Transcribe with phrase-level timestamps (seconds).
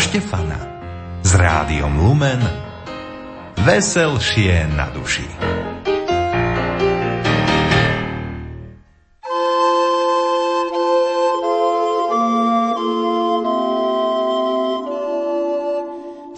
[0.00, 0.56] Štefana
[1.20, 2.40] s rádiom Lumen
[3.60, 5.28] Veselšie na duši.
[5.28, 5.32] V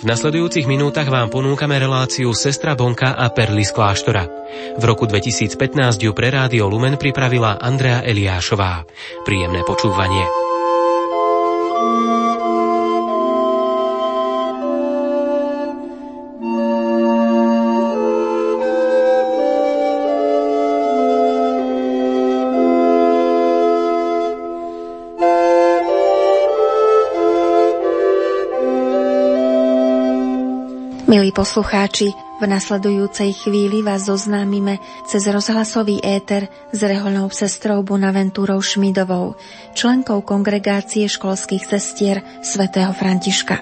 [0.02, 4.26] nasledujúcich minútach vám ponúkame reláciu Sestra Bonka a Perly z kláštora.
[4.74, 8.82] V roku 2015 ju pre Rádio Lumen pripravila Andrea Eliášová.
[9.22, 10.51] Príjemné počúvanie.
[31.12, 32.08] Milí poslucháči,
[32.40, 39.36] v nasledujúcej chvíli vás zoznámime cez rozhlasový éter s reholnou sestrou Bonaventúrou Šmidovou,
[39.76, 43.60] členkou kongregácie školských sestier svätého Františka.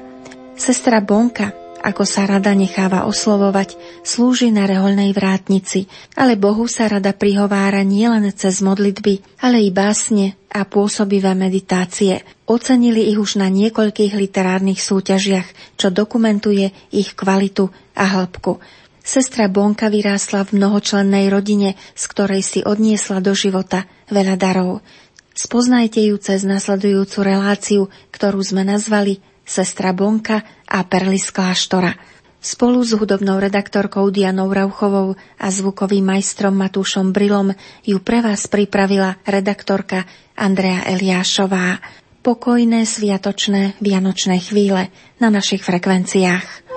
[0.55, 7.12] Sestra Bonka ako sa rada necháva oslovovať, slúži na reholnej vrátnici, ale Bohu sa rada
[7.12, 12.27] prihovára nielen cez modlitby, ale i básne a pôsobivé meditácie.
[12.48, 18.59] Ocenili ich už na niekoľkých literárnych súťažiach, čo dokumentuje ich kvalitu a hĺbku.
[19.01, 24.85] Sestra Bonka vyrástla v mnohočlennej rodine, z ktorej si odniesla do života veľa darov.
[25.33, 31.97] Spoznajte ju cez nasledujúcu reláciu, ktorú sme nazvali sestra Bonka a Perly z kláštora.
[32.41, 37.52] Spolu s hudobnou redaktorkou Dianou Rauchovou a zvukovým majstrom Matúšom Brilom
[37.84, 40.08] ju pre vás pripravila redaktorka
[40.41, 41.84] Andrea Eliášová.
[42.24, 44.88] Pokojné, sviatočné, vianočné chvíle
[45.20, 46.70] na našich frekvenciách.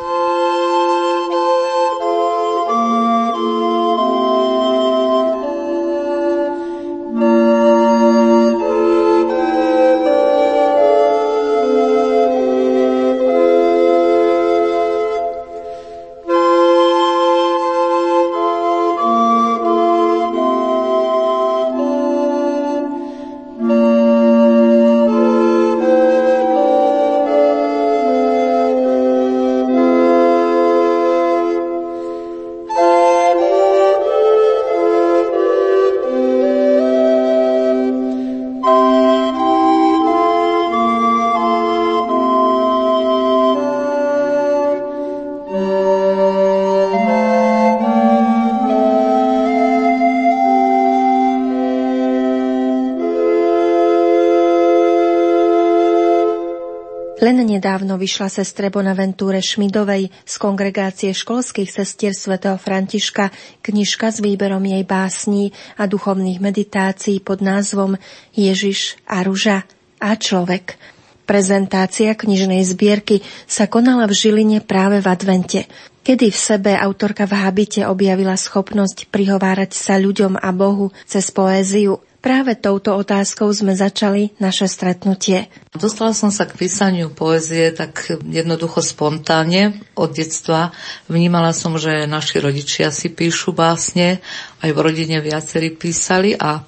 [58.04, 63.32] Vyšla sestre Bonaventúre Šmidovej z kongregácie školských sestier svätého Františka
[63.64, 67.96] knižka s výberom jej básní a duchovných meditácií pod názvom
[68.36, 69.64] Ježiš a ruža
[70.04, 70.76] a človek.
[71.24, 75.64] Prezentácia knižnej zbierky sa konala v Žiline práve v advente,
[76.04, 82.04] kedy v sebe autorka v habite objavila schopnosť prihovárať sa ľuďom a Bohu cez poéziu–
[82.24, 85.52] Práve touto otázkou sme začali naše stretnutie.
[85.76, 90.72] Dostala som sa k písaniu poezie tak jednoducho spontánne od detstva.
[91.12, 94.24] Vnímala som, že naši rodičia si píšu básne,
[94.64, 96.64] aj v rodine viacerí písali a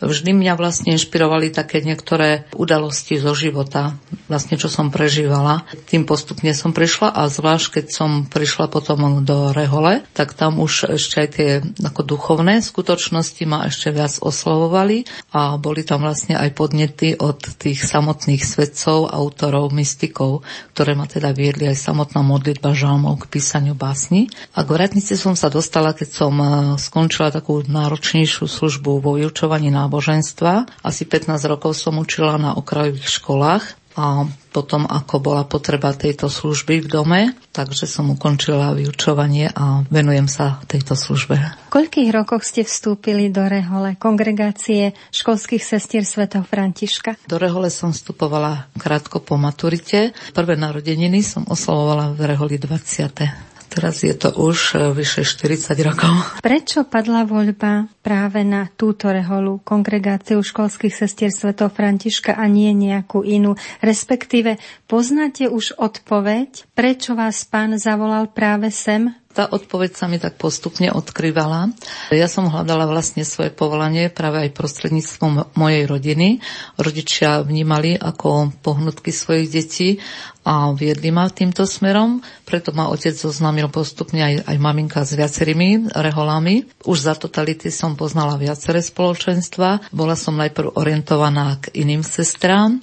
[0.00, 5.68] vždy mňa vlastne inšpirovali také niektoré udalosti zo života, vlastne čo som prežívala.
[5.86, 10.96] Tým postupne som prišla a zvlášť keď som prišla potom do Rehole, tak tam už
[10.96, 11.50] ešte aj tie
[11.84, 15.04] ako duchovné skutočnosti ma ešte viac oslovovali
[15.36, 20.42] a boli tam vlastne aj podnety od tých samotných svedcov, autorov, mystikov,
[20.74, 24.32] ktoré ma teda viedli aj samotná modlitba žalmov k písaniu básni.
[24.56, 26.50] A k vratnici som sa dostala, keď som eh,
[26.80, 30.70] skončila takú náročnejšiu službu vo vyučovaní náboženstva náboženstva.
[30.86, 34.22] Asi 15 rokov som učila na okrajových školách a
[34.54, 37.20] potom, ako bola potreba tejto služby v dome,
[37.50, 41.34] takže som ukončila vyučovanie a venujem sa tejto službe.
[41.34, 47.18] V koľkých rokoch ste vstúpili do Rehole, kongregácie školských sestier svätého Františka?
[47.26, 50.14] Do Rehole som vstupovala krátko po maturite.
[50.38, 53.49] Prvé narodeniny som oslavovala v Reholi 20.
[53.70, 56.10] Teraz je to už e, vyše 40 rokov.
[56.42, 61.54] Prečo padla voľba práve na túto reholu, kongregáciu školských sestier Sv.
[61.54, 63.54] Františka a nie nejakú inú?
[63.78, 64.58] Respektíve
[64.90, 70.90] poznáte už odpoveď, prečo vás pán zavolal práve sem Tá odpoveď sa mi tak postupne
[70.90, 71.70] odkrývala.
[72.10, 76.42] Ja som hľadala vlastne svoje povolanie práve aj prostredníctvom mojej rodiny.
[76.74, 80.02] Rodičia vnímali ako pohnutky svojich detí
[80.40, 85.92] a viedli ma týmto smerom, preto ma otec zoznámil postupne aj, aj maminka s viacerými
[85.92, 86.64] reholami.
[86.88, 89.92] Už za totality som poznala viaceré spoločenstva.
[89.92, 92.80] Bola som najprv orientovaná k iným sestrám,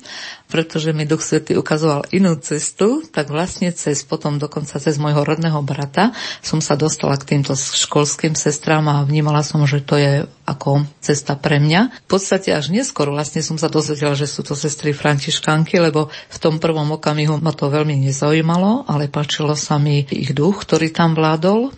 [0.47, 5.59] pretože mi Duch Svety ukazoval inú cestu, tak vlastne cez potom dokonca cez môjho rodného
[5.59, 10.87] brata som sa dostala k týmto školským sestrám a vnímala som, že to je ako
[11.03, 12.07] cesta pre mňa.
[12.07, 16.37] V podstate až neskôr vlastne som sa dozvedela, že sú to sestry františkánky, lebo v
[16.39, 21.15] tom prvom okamihu ma to veľmi nezaujímalo, ale páčilo sa mi ich duch, ktorý tam
[21.15, 21.71] vládol.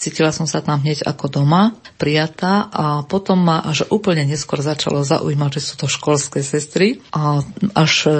[0.00, 5.04] Cítila som sa tam hneď ako doma, prijatá a potom ma až úplne neskôr začalo
[5.04, 7.44] zaujímať, že sú to školské sestry a
[7.76, 8.10] až e,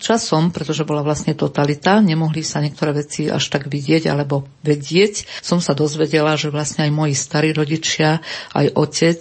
[0.00, 5.60] časom, pretože bola vlastne totalita, nemohli sa niektoré veci až tak vidieť alebo vedieť, som
[5.60, 8.24] sa dozvedela, že vlastne aj moji starí rodičia,
[8.56, 9.20] aj otec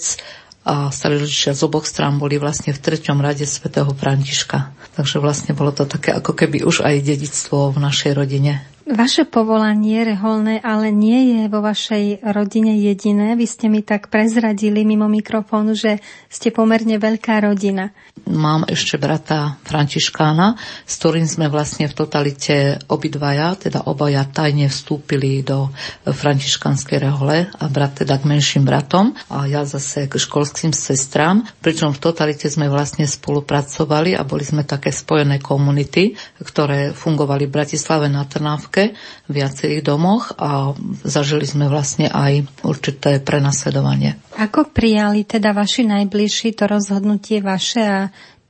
[0.67, 4.75] a starí rodičia z oboch strán boli vlastne v treťom rade svätého Františka.
[4.99, 8.67] Takže vlastne bolo to také ako keby už aj dedictvo v našej rodine.
[8.87, 13.35] Vaše povolanie reholné ale nie je vo vašej rodine jediné.
[13.35, 15.99] Vy ste mi tak prezradili mimo mikrofónu, že
[16.31, 17.91] ste pomerne veľká rodina.
[18.31, 20.55] Mám ešte brata Františkána,
[20.87, 25.67] s ktorým sme vlastne v totalite obidvaja, teda obaja tajne vstúpili do
[26.07, 31.91] františkanskej rehole a brat teda k menším bratom a ja zase k školským sestrám, pričom
[31.91, 38.07] v totalite sme vlastne spolupracovali a boli sme také spojené komunity, ktoré fungovali v Bratislave
[38.07, 44.15] na Trnávke Slovenske v viacerých domoch a zažili sme vlastne aj určité prenasledovanie.
[44.37, 47.99] Ako prijali teda vaši najbližší to rozhodnutie vaše a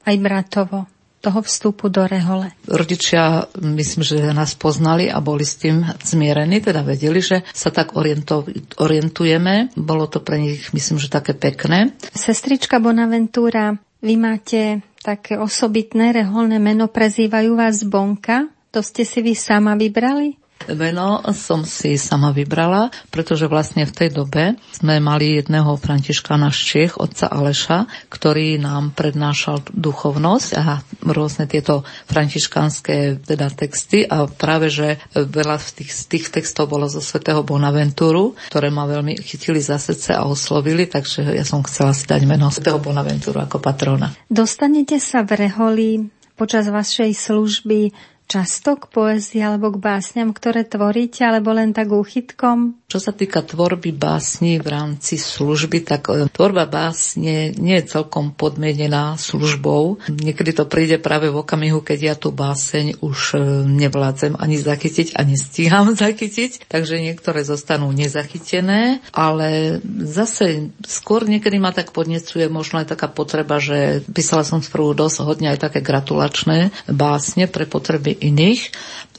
[0.06, 0.86] aj bratovo?
[1.18, 2.54] toho vstupu do rehole.
[2.70, 7.98] Rodičia, myslím, že nás poznali a boli s tým zmierení, teda vedeli, že sa tak
[8.78, 9.74] orientujeme.
[9.74, 11.98] Bolo to pre nich, myslím, že také pekné.
[12.14, 18.54] Sestrička Bonaventura, vy máte také osobitné reholné meno, prezývajú vás Bonka.
[18.76, 20.48] To ste si vy sama vybrali?
[20.68, 26.60] Meno som si sama vybrala, pretože vlastne v tej dobe sme mali jedného františkána z
[26.60, 34.68] Čiech, otca Aleša, ktorý nám prednášal duchovnosť a rôzne tieto františkánske teda texty a práve,
[34.74, 39.64] že veľa z tých, z tých textov bolo zo svätého Bonaventúru, ktoré ma veľmi chytili
[39.64, 44.12] za srdce a oslovili, takže ja som chcela si dať meno svätého Bonaventúru ako patrona.
[44.28, 45.90] Dostanete sa v Reholi
[46.36, 47.80] počas vašej služby
[48.28, 52.76] často k poezii alebo k básňam, ktoré tvoríte, alebo len tak úchytkom?
[52.92, 58.36] Čo sa týka tvorby básni v rámci služby, tak e, tvorba básne nie je celkom
[58.36, 60.04] podmienená službou.
[60.12, 65.16] Niekedy to príde práve v okamihu, keď ja tú báseň už e, nevládzem ani zachytiť,
[65.16, 72.84] ani stíham zachytiť, takže niektoré zostanú nezachytené, ale zase skôr niekedy ma tak podnecuje možno
[72.84, 78.17] aj taká potreba, že písala som sprvu dosť hodne aj také gratulačné básne pre potreby
[78.18, 78.62] iných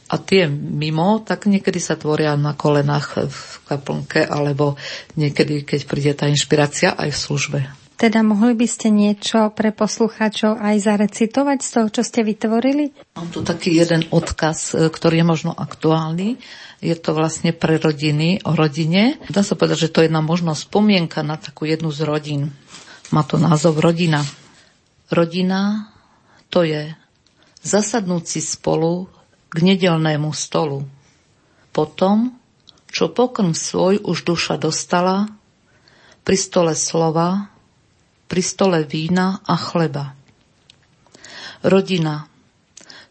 [0.09, 4.81] a tie mimo, tak niekedy sa tvoria na kolenách v kaplnke alebo
[5.21, 7.61] niekedy, keď príde tá inšpirácia aj v službe.
[7.99, 12.95] Teda mohli by ste niečo pre poslucháčov aj zarecitovať z toho, čo ste vytvorili?
[13.19, 16.39] Mám tu taký jeden odkaz, e, ktorý je možno aktuálny.
[16.79, 19.19] Je to vlastne pre rodiny, o rodine.
[19.27, 22.55] Dá sa povedať, že to je jedna možno spomienka na takú jednu z rodín.
[23.11, 24.23] Má to názov Rodina.
[25.11, 25.91] Rodina
[26.55, 26.95] to je
[27.63, 29.09] zasadnúť si spolu
[29.49, 30.85] k nedelnému stolu.
[31.73, 32.37] Potom,
[32.89, 35.29] čo pokrm svoj už duša dostala,
[36.25, 37.49] pri stole slova,
[38.29, 40.13] pri stole vína a chleba.
[41.65, 42.29] Rodina,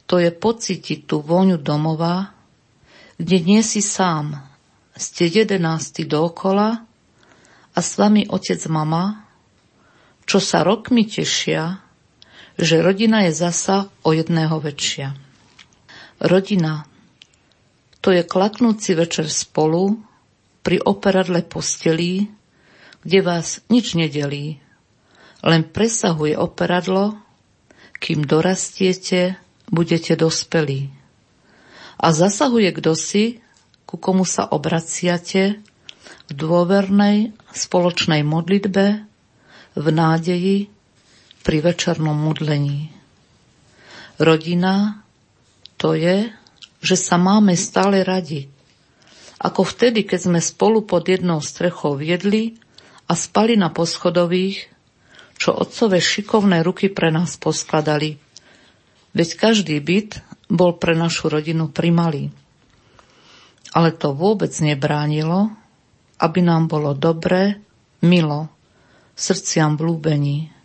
[0.05, 2.31] to je pocítiť tú vôňu domova,
[3.17, 4.37] kde nie si sám,
[4.93, 6.85] ste jedenácti dookola
[7.73, 9.25] a s vami otec mama,
[10.29, 11.81] čo sa rokmi tešia,
[12.57, 15.13] že rodina je zasa o jedného väčšia.
[16.17, 16.89] Rodina
[18.01, 20.01] to je klaknúci večer spolu
[20.65, 22.29] pri operadle postelí,
[23.03, 24.59] kde vás nič nedelí,
[25.45, 27.19] len presahuje operadlo,
[27.97, 29.37] kým dorastiete,
[29.69, 30.93] budete dospelí.
[31.97, 33.41] A zasahuje kdo si,
[33.89, 35.59] ku komu sa obraciate,
[36.27, 38.85] v dôvernej spoločnej modlitbe,
[39.75, 40.57] v nádeji,
[41.47, 42.91] pri večernom modlení.
[44.19, 44.99] Rodina
[45.79, 46.27] to je,
[46.83, 48.51] že sa máme stále radi.
[49.39, 52.59] Ako vtedy, keď sme spolu pod jednou strechou viedli
[53.07, 54.67] a spali na poschodových,
[55.39, 58.19] čo otcové šikovné ruky pre nás poskladali.
[59.15, 60.19] Veď každý byt
[60.51, 62.27] bol pre našu rodinu primalý.
[63.71, 65.55] Ale to vôbec nebránilo,
[66.19, 67.61] aby nám bolo dobre,
[68.03, 68.51] milo,
[69.15, 70.56] srdciam blúbení.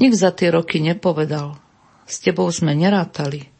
[0.00, 1.60] Nik za tie roky nepovedal,
[2.08, 3.52] s tebou sme nerátali.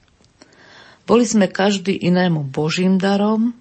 [1.05, 3.53] Boli sme každý inému božím darom,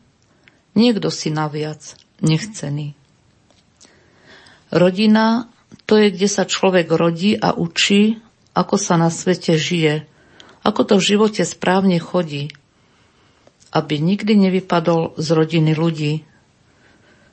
[0.77, 2.93] niekto si naviac nechcený.
[4.71, 5.51] Rodina
[5.83, 8.23] to je, kde sa človek rodí a učí,
[8.55, 10.07] ako sa na svete žije,
[10.63, 12.53] ako to v živote správne chodí,
[13.71, 16.23] aby nikdy nevypadol z rodiny ľudí,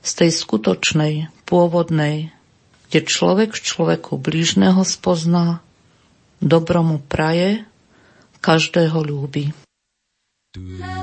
[0.03, 2.31] z tej skutočnej, pôvodnej,
[2.89, 5.61] kde človek v človeku blížneho spozná,
[6.41, 7.69] dobromu praje,
[8.41, 9.53] každého ľúbi.
[10.57, 10.99] La.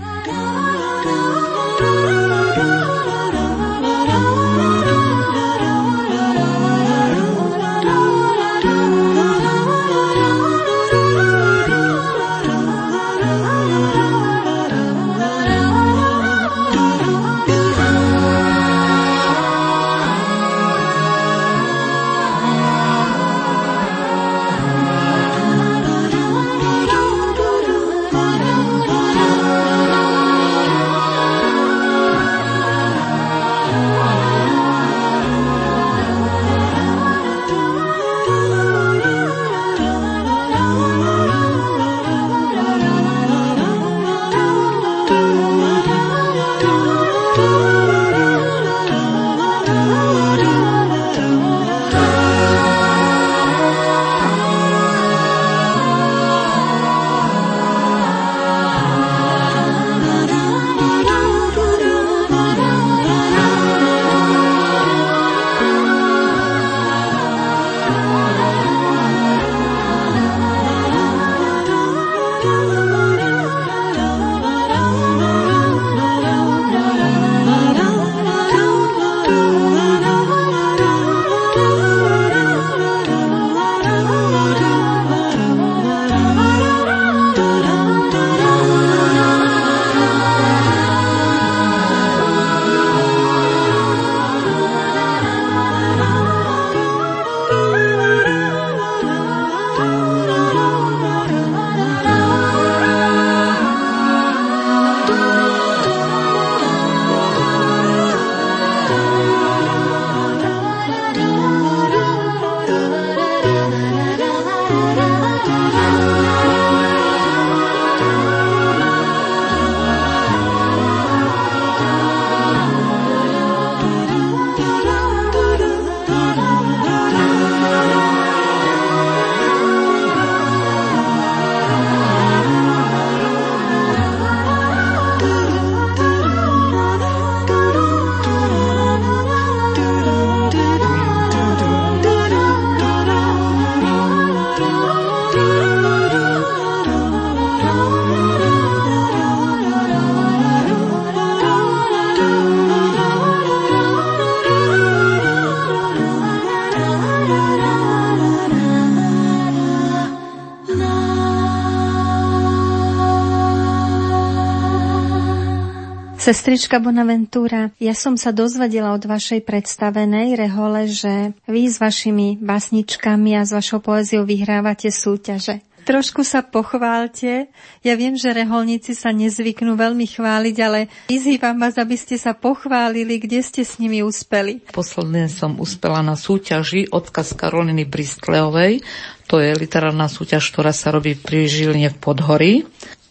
[166.26, 173.38] Sestrička Bonaventura, ja som sa dozvedela od vašej predstavenej rehole, že vy s vašimi básničkami
[173.38, 175.62] a s vašou poéziou vyhrávate súťaže.
[175.86, 177.46] Trošku sa pochválte.
[177.86, 183.22] Ja viem, že reholníci sa nezvyknú veľmi chváliť, ale vyzývam vás, aby ste sa pochválili,
[183.22, 184.66] kde ste s nimi uspeli.
[184.74, 188.82] Posledne som uspela na súťaži odkaz Karoliny Bristleovej.
[189.30, 192.54] To je literárna súťaž, ktorá sa robí pri Žiline v Podhorí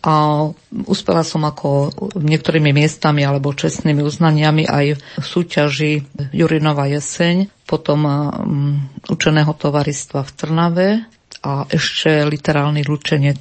[0.04, 0.44] a
[0.84, 1.88] uspela som ako
[2.20, 5.92] niektorými miestami alebo čestnými uznaniami aj v súťaži
[6.36, 8.04] Jurinova jeseň, potom
[9.08, 10.88] učeného tovaristva v Trnave
[11.40, 13.40] a ešte literálny lučenec.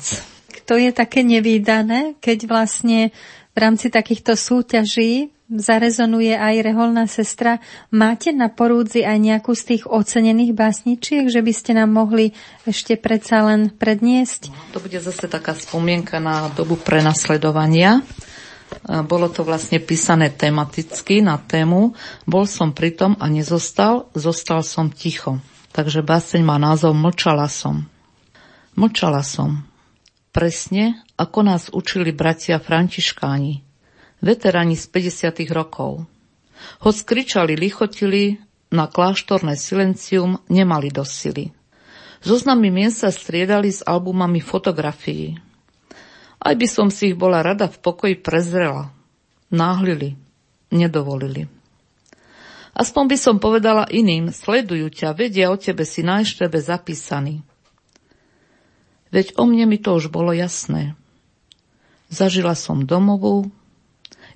[0.64, 3.12] To je také nevýdané, keď vlastne
[3.52, 7.62] v rámci takýchto súťaží zarezonuje aj reholná sestra.
[7.94, 12.34] Máte na porúdzi aj nejakú z tých ocenených básničiek, že by ste nám mohli
[12.66, 14.50] ešte predsa len predniesť?
[14.50, 18.02] No, to bude zase taká spomienka na dobu prenasledovania.
[18.84, 21.94] Bolo to vlastne písané tematicky na tému
[22.26, 25.40] Bol som pritom a nezostal, zostal som ticho.
[25.74, 27.86] Takže báseň má názov Mlčala som.
[28.74, 29.66] Mlčala som.
[30.34, 33.63] Presne, ako nás učili bratia františkáni
[34.24, 35.52] veteráni z 50.
[35.52, 36.08] rokov.
[36.80, 38.40] Hoď skričali, lichotili,
[38.72, 41.52] na kláštorné silencium nemali do sily.
[42.24, 45.36] Zoznamy mien sa striedali s albumami fotografií.
[46.40, 48.96] Aj by som si ich bola rada v pokoji prezrela.
[49.54, 50.18] náhlili,
[50.74, 51.46] nedovolili.
[52.74, 57.46] Aspoň by som povedala iným, sledujú ťa, vedia o tebe, si na eštebe zapísaný.
[59.14, 60.98] Veď o mne mi to už bolo jasné.
[62.10, 63.54] Zažila som domovú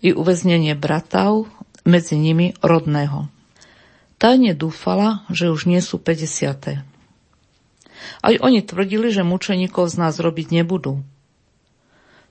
[0.01, 1.49] i uväznenie bratov,
[1.87, 3.31] medzi nimi rodného.
[4.19, 6.83] Tajne dúfala, že už nie sú 50.
[8.17, 11.01] Aj oni tvrdili, že mučeníkov z nás robiť nebudú.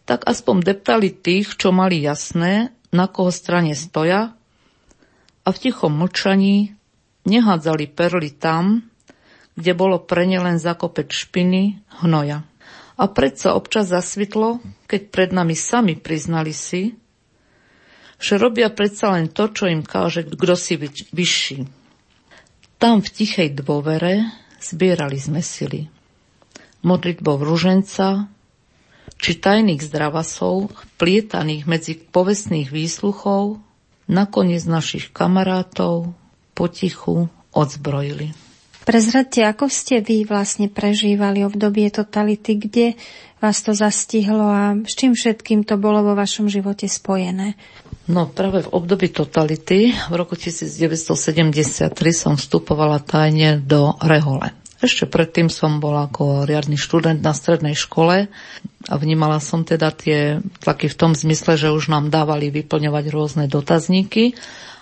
[0.06, 4.36] Tak aspoň deptali tých, čo mali jasné, na koho strane stoja
[5.42, 6.74] a v tichom mlčaní
[7.26, 8.86] nehádzali perly tam,
[9.58, 12.46] kde bolo pre ne len zakopec špiny, hnoja.
[12.96, 16.96] A predsa občas zasvitlo, keď pred nami sami priznali si,
[18.16, 20.74] že robia predsa len to, čo im káže kto si
[21.12, 21.68] vyšší.
[22.76, 24.28] Tam v tichej dôvere
[24.60, 25.88] zbierali sme sily.
[26.84, 28.28] Modlitbou ruženca,
[29.16, 30.70] či tajných zdravasov,
[31.00, 33.58] plietaných medzi povestných výsluchov,
[34.06, 36.12] nakoniec našich kamarátov
[36.52, 38.36] potichu odzbrojili.
[38.86, 42.86] Prezradte, ako ste vy vlastne prežívali obdobie totality, kde
[43.40, 47.54] vás to zastihlo a s čím všetkým to bolo vo vašom živote spojené?
[48.06, 54.54] No práve v období totality v roku 1973 som vstupovala tajne do Rehole.
[54.76, 58.28] Ešte predtým som bola ako riadny študent na strednej škole
[58.86, 63.44] a vnímala som teda tie tlaky v tom zmysle, že už nám dávali vyplňovať rôzne
[63.48, 64.36] dotazníky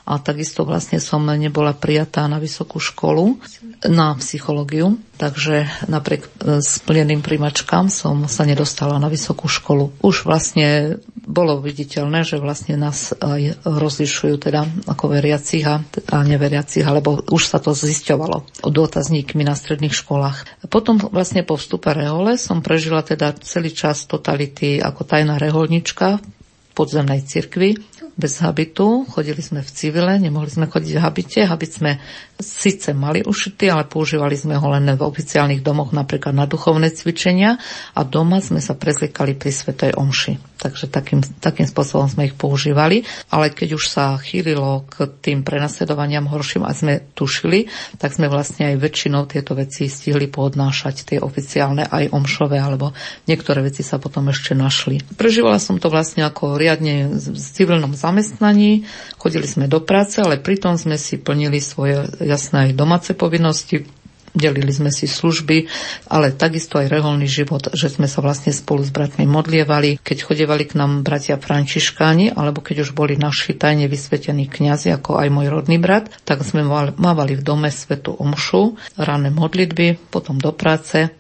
[0.05, 3.41] a takisto vlastne som nebola prijatá na vysokú školu
[3.89, 9.97] na psychológiu, takže napriek e, splneným primačkám som sa nedostala na vysokú školu.
[10.05, 15.81] Už vlastne bolo viditeľné, že vlastne nás aj rozlišujú teda ako veriacich a,
[16.13, 20.69] neveriacich, alebo už sa to zisťovalo dotazníkmi na stredných školách.
[20.69, 26.71] Potom vlastne po vstupe rehole som prežila teda celý čas totality ako tajná reholnička v
[26.77, 31.41] podzemnej cirkvi bez habitu, chodili sme v civile, nemohli sme chodiť v habite.
[31.43, 31.99] Habit sme
[32.39, 37.63] síce mali ušitý, ale používali sme ho len v oficiálnych domoch, napríklad na duchovné cvičenia
[37.95, 40.55] a doma sme sa prezliekali pri Svetej Omši.
[40.59, 43.05] Takže takým, takým spôsobom sme ich používali.
[43.29, 47.69] Ale keď už sa chýlilo k tým prenasledovaniam horším a sme tušili,
[48.01, 52.97] tak sme vlastne aj väčšinou tieto veci stihli poodnášať, tie oficiálne aj omšové, alebo
[53.29, 55.05] niektoré veci sa potom ešte našli.
[55.21, 58.89] Prežívala som to vlastne ako riadne v civilnom zamestnaní,
[59.21, 63.85] chodili sme do práce, ale pritom sme si plnili svoje jasné aj domáce povinnosti,
[64.35, 65.71] delili sme si služby,
[66.11, 70.03] ale takisto aj reholný život, že sme sa vlastne spolu s bratmi modlievali.
[70.03, 75.23] Keď chodevali k nám bratia františkáni, alebo keď už boli naši tajne vysvetení kňazi, ako
[75.23, 76.67] aj môj rodný brat, tak sme
[76.99, 81.15] mávali v dome svetu omšu, ranné modlitby, potom do práce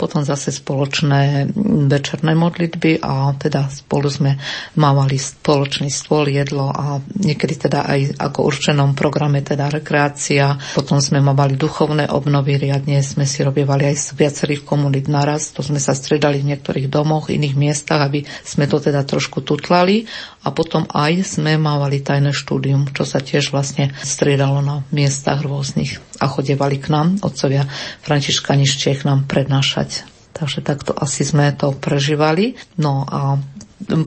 [0.00, 1.52] potom zase spoločné
[1.92, 4.40] večerné modlitby a teda spolu sme
[4.80, 10.56] mávali spoločný stôl, jedlo a niekedy teda aj ako určenom programe teda rekreácia.
[10.72, 15.60] Potom sme mávali duchovné obnovy, riadne sme si robievali aj z viacerých komunít naraz, to
[15.60, 20.08] sme sa stredali v niektorých domoch, iných miestach, aby sme to teda trošku tutlali
[20.40, 26.00] a potom aj sme mávali tajné štúdium, čo sa tiež vlastne striedalo na miestach rôznych
[26.16, 27.68] a chodevali k nám, otcovia
[28.04, 30.08] Františkani Čech nám prednášať.
[30.32, 32.56] Takže takto asi sme to prežívali.
[32.80, 33.36] No a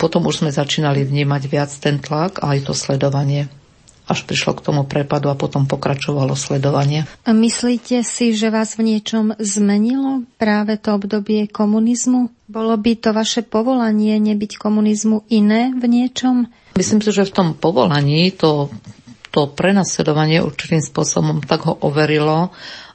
[0.01, 3.49] potom už sme začínali vnímať viac ten tlak a aj to sledovanie
[4.03, 7.07] až prišlo k tomu prepadu a potom pokračovalo sledovanie.
[7.23, 12.27] Myslíte si, že vás v niečom zmenilo práve to obdobie komunizmu?
[12.51, 16.51] Bolo by to vaše povolanie nebyť komunizmu iné v niečom?
[16.75, 18.67] Myslím si, že v tom povolaní to,
[19.31, 22.51] to prenasledovanie určitým spôsobom tak ho overilo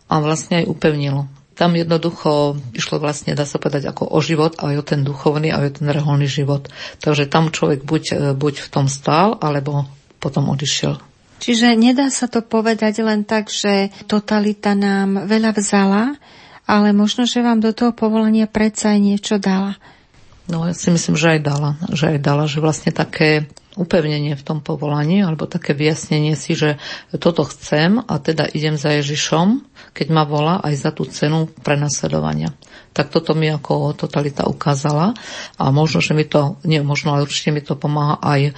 [0.08, 1.26] a vlastne aj upevnilo.
[1.58, 5.64] Tam jednoducho išlo vlastne, dá sa povedať, ako o život, aj o ten duchovný, aj
[5.66, 6.70] o ten reholný život.
[7.02, 10.98] Takže tam človek buď, buď v tom stál, alebo potom odišiel.
[11.38, 16.18] Čiže nedá sa to povedať len tak, že totalita nám veľa vzala,
[16.66, 19.78] ale možno, že vám do toho povolania predsa aj niečo dala.
[20.50, 21.70] No ja si myslím, že aj dala.
[21.94, 23.46] Že aj dala, že vlastne také
[23.78, 26.82] upevnenie v tom povolaní alebo také vyjasnenie si, že
[27.14, 29.62] toto chcem a teda idem za Ježišom,
[29.94, 32.50] keď ma volá aj za tú cenu prenasledovania.
[32.92, 35.14] Tak toto mi ako totalita ukázala
[35.54, 38.52] a možno, že mi to, nie možno, ale určite mi to pomáha aj e,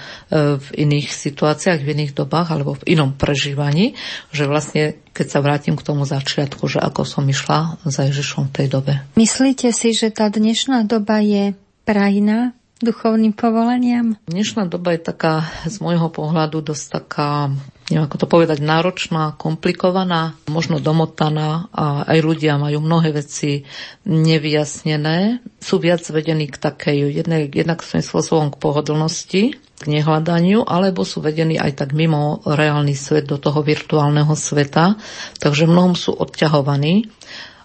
[0.57, 4.01] v iných situáciách, v iných dobách alebo v inom prežívaní,
[4.33, 8.55] že vlastne keď sa vrátim k tomu začiatku, že ako som išla za Ježišom v
[8.57, 8.93] tej dobe.
[9.19, 11.53] Myslíte si, že tá dnešná doba je
[11.85, 14.17] prajná duchovným povolaniam?
[14.27, 17.53] Dnešná doba je taká z môjho pohľadu dosť taká
[17.91, 23.67] neviem ako to povedať, náročná, komplikovaná, možno domotaná a aj ľudia majú mnohé veci
[24.07, 25.43] nevyjasnené.
[25.59, 31.19] Sú viac vedení k takej, jednak, jednak svojím spôsobom k pohodlnosti, k nehľadaniu, alebo sú
[31.19, 34.95] vedení aj tak mimo reálny svet do toho virtuálneho sveta,
[35.43, 37.11] takže mnohom sú odťahovaní.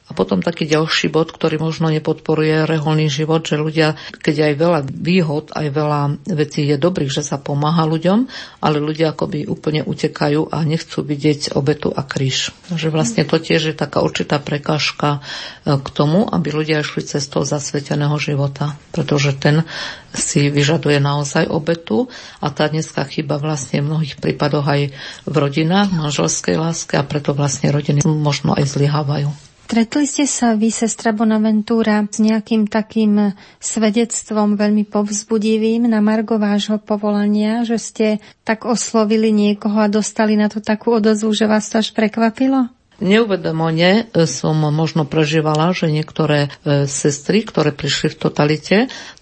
[0.05, 4.79] A potom taký ďalší bod, ktorý možno nepodporuje reholný život, že ľudia, keď aj veľa
[4.85, 8.29] výhod, aj veľa vecí je dobrých, že sa pomáha ľuďom,
[8.61, 12.53] ale ľudia akoby úplne utekajú a nechcú vidieť obetu a kríž.
[12.69, 15.25] Takže vlastne to tiež je taká určitá prekážka
[15.65, 19.65] e, k tomu, aby ľudia išli cestou zasveteného života, pretože ten
[20.13, 22.13] si vyžaduje naozaj obetu
[22.45, 24.81] a tá dneska chyba vlastne v mnohých prípadoch aj
[25.25, 29.54] v rodinách, manželskej láske a preto vlastne rodiny možno aj zlyhávajú.
[29.65, 36.77] Stretli ste sa vy, sestra Bonaventúra, s nejakým takým svedectvom veľmi povzbudivým na margo vášho
[36.77, 38.07] povolania, že ste
[38.45, 42.69] tak oslovili niekoho a dostali na to takú odozvu, že vás to až prekvapilo?
[43.03, 48.77] Neuvedomone e, som možno prežívala, že niektoré e, sestry, ktoré prišli v totalite,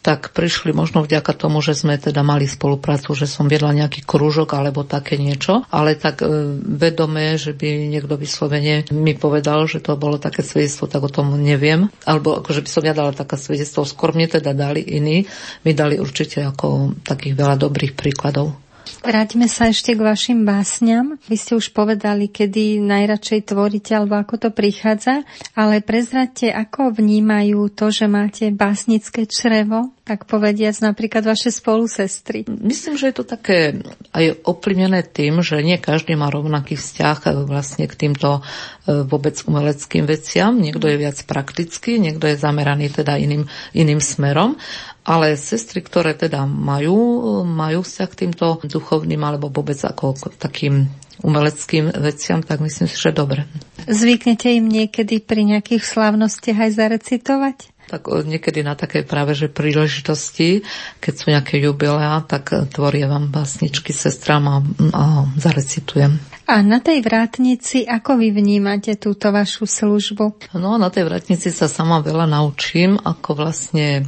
[0.05, 4.53] tak prišli možno vďaka tomu, že sme teda mali spoluprácu, že som viedla nejaký krúžok
[4.53, 9.97] alebo také niečo, ale tak e, vedomé, že by niekto vyslovene mi povedal, že to
[9.97, 11.89] bolo také svedectvo, tak o tom neviem.
[12.05, 15.25] Alebo akože by som ja dala také svedectvo, skôr mne teda dali iní,
[15.65, 18.62] mi dali určite ako takých veľa dobrých príkladov.
[19.03, 21.19] Vráťme sa ešte k vašim básňam.
[21.27, 27.67] Vy ste už povedali, kedy najradšej tvoríte, alebo ako to prichádza, ale prezradte, ako vnímajú
[27.71, 32.43] to, že máte básnické črevo, tak povediac napríklad vaše spolusestry.
[32.43, 33.79] Myslím, že je to také
[34.11, 38.43] aj ovplyvnené tým, že nie každý má rovnaký vzťah vlastne k týmto
[38.83, 40.59] e, vôbec umeleckým veciam.
[40.59, 44.59] Niekto je viac praktický, niekto je zameraný teda iným, iným smerom.
[45.07, 50.75] Ale sestry, ktoré teda majú, majú vzťah k týmto duchovným alebo vôbec ako k takým
[51.23, 53.47] umeleckým veciam, tak myslím si, že dobre.
[53.87, 57.57] Zvyknete im niekedy pri nejakých slávnostiach aj zarecitovať?
[57.87, 60.63] Tak niekedy na také práve, že príležitosti,
[61.03, 64.57] keď sú nejaké jubileá, tak tvoria vám básničky sestram a,
[64.95, 65.03] a
[65.37, 66.17] zarecitujem.
[66.43, 70.51] A na tej vrátnici, ako vy vnímate túto vašu službu?
[70.59, 74.03] No, na tej vrátnici sa sama veľa naučím, ako vlastne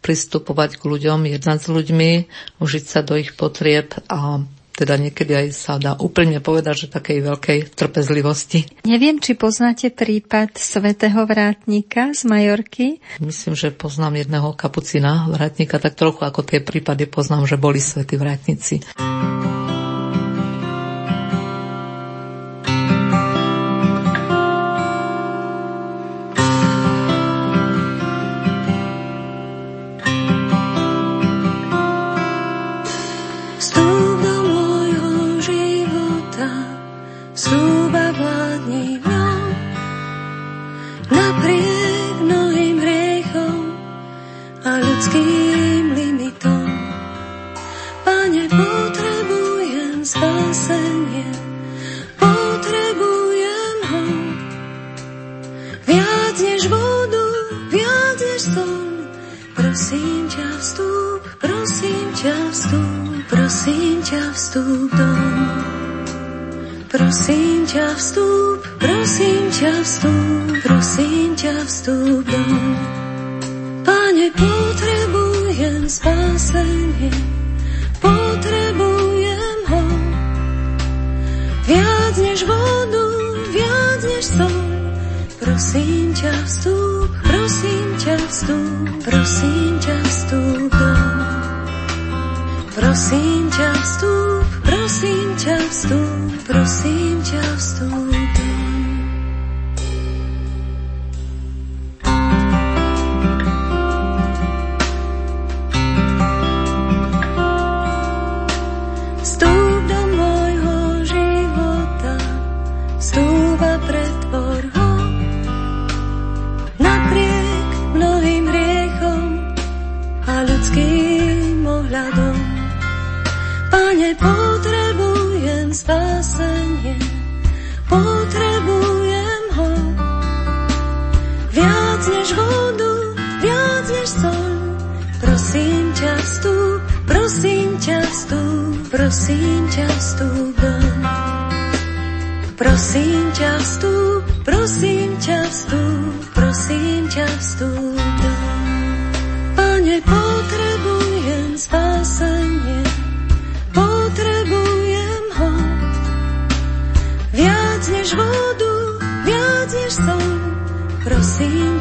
[0.00, 2.10] pristupovať k ľuďom, jednať s ľuďmi,
[2.60, 7.18] užiť sa do ich potrieb a teda niekedy aj sa dá úplne povedať, že takej
[7.22, 8.66] veľkej trpezlivosti.
[8.82, 12.86] Neviem, či poznáte prípad svätého vrátnika z Majorky?
[13.22, 18.18] Myslím, že poznám jedného kapucina vrátnika, tak trochu ako tie prípady poznám, že boli svätí
[18.18, 18.82] vrátnici.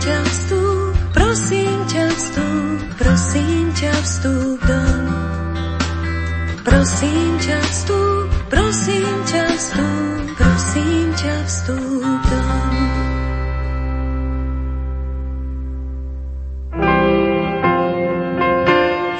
[0.03, 5.05] Ťa vstúp, prosím ťa vstúp, prosím ťa vstúp dom.
[6.67, 12.75] Prosím ťa vstúp, prosím ťa vstúp, prosím ťa vstúp dom.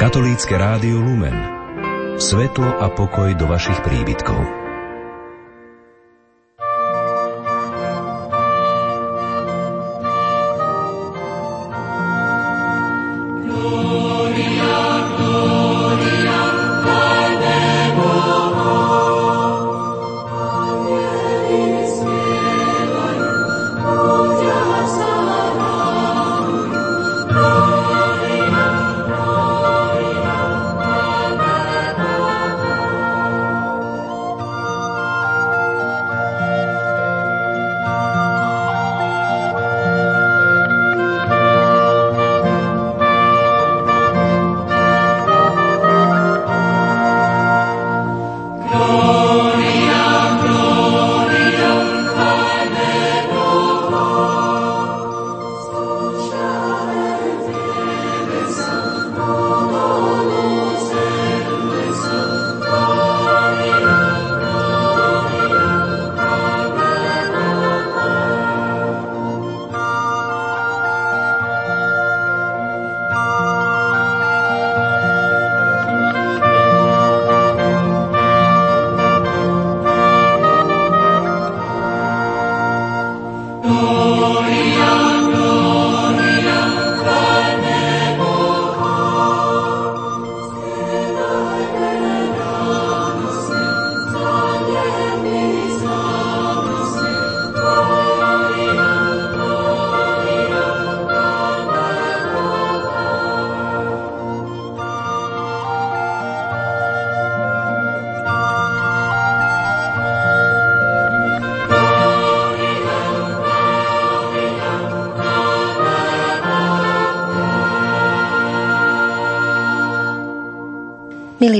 [0.04, 1.38] Katolícke rádio Lumen.
[2.20, 4.63] Svetlo a pokoj do vašich príbytkov.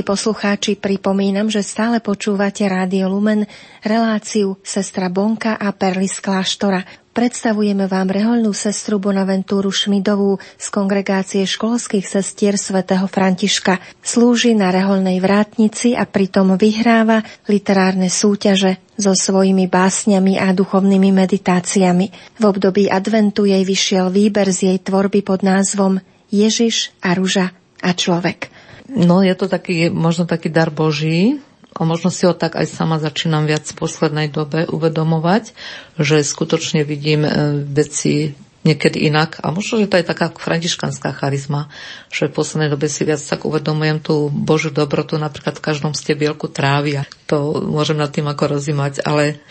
[0.04, 3.48] Poslucháči, pripomínam, že stále počúvate Rádio Lumen,
[3.80, 6.84] reláciu Sestra Bonka a Perly z kláštora.
[7.16, 13.80] Predstavujeme vám rehoľnú sestru Bonaventúru Šmidovú z kongregácie školských sestier svätého Františka.
[14.04, 22.36] Slúži na reholnej vrátnici a pritom vyhráva literárne súťaže so svojimi básňami a duchovnými meditáciami.
[22.36, 27.96] V období adventu jej vyšiel výber z jej tvorby pod názvom Ježiš a ruža a
[27.96, 28.53] človek.
[28.88, 31.40] No, je to taký, možno taký dar Boží,
[31.74, 35.58] a možno si ho tak aj sama začínam viac v poslednej dobe uvedomovať,
[35.98, 37.30] že skutočne vidím e,
[37.66, 39.42] veci niekedy inak.
[39.44, 41.68] A možno, že to je taká františkanská charizma,
[42.08, 46.48] že v poslednej dobe si viac tak uvedomujem tú Božiu dobrotu napríklad v každom stebielku
[46.48, 49.42] trávy a to môžem nad tým ako rozímať, ale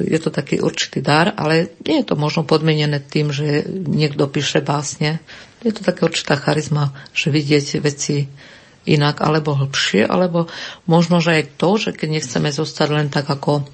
[0.00, 4.64] je to taký určitý dar, ale nie je to možno podmienené tým, že niekto píše
[4.64, 5.20] básne.
[5.60, 8.30] Je to taká určitá charizma, že vidieť veci
[8.84, 10.50] inak alebo hlbšie, alebo
[10.90, 13.66] možno, že aj to, že keď nechceme zostať len tak, ako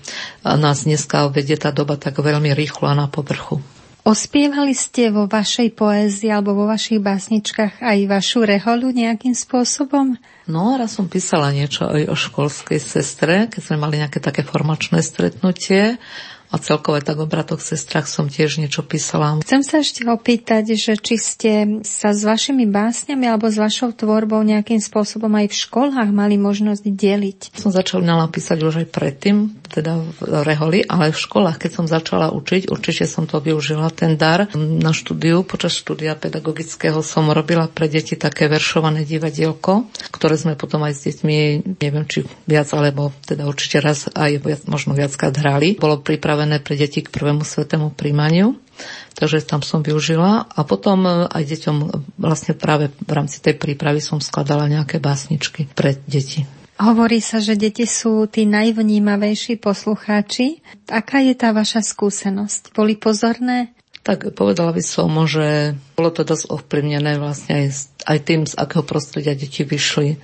[0.45, 3.61] nás dneska vedie tá doba tak veľmi rýchlo a na povrchu.
[4.09, 10.17] Ospievali ste vo vašej poézii alebo vo vašich básničkách aj vašu reholu nejakým spôsobom?
[10.49, 15.05] No, raz som písala niečo aj o školskej sestre, keď sme mali nejaké také formačné
[15.05, 16.01] stretnutie
[16.49, 19.37] a celkové tak o bratoch, sestrach som tiež niečo písala.
[19.45, 21.53] Chcem sa ešte opýtať, že či ste
[21.85, 26.85] sa s vašimi básňami alebo s vašou tvorbou nejakým spôsobom aj v školách mali možnosť
[26.89, 27.41] deliť.
[27.53, 32.33] Som začala písať už aj predtým, teda v Reholi, ale v školách, keď som začala
[32.33, 34.49] učiť, určite som to využila, ten dar.
[34.57, 40.81] Na štúdiu, počas štúdia pedagogického som robila pre deti také veršované divadielko, ktoré sme potom
[40.89, 41.37] aj s deťmi,
[41.79, 45.77] neviem či viac, alebo teda určite raz aj možno viackrát hrali.
[45.77, 48.55] Bolo pripravené pripravené pre deti k prvému svetému príjmaniu,
[49.19, 53.59] takže tam som využila a potom e, aj deťom e, vlastne práve v rámci tej
[53.59, 56.47] prípravy som skladala nejaké básničky pre deti.
[56.79, 60.63] Hovorí sa, že deti sú tí najvnímavejší poslucháči.
[60.87, 62.71] Aká je tá vaša skúsenosť?
[62.71, 63.75] Boli pozorné?
[64.07, 68.87] Tak povedala by som, že bolo to dosť ovplyvnené vlastne aj, aj tým, z akého
[68.87, 70.09] prostredia deti vyšli.
[70.15, 70.17] E,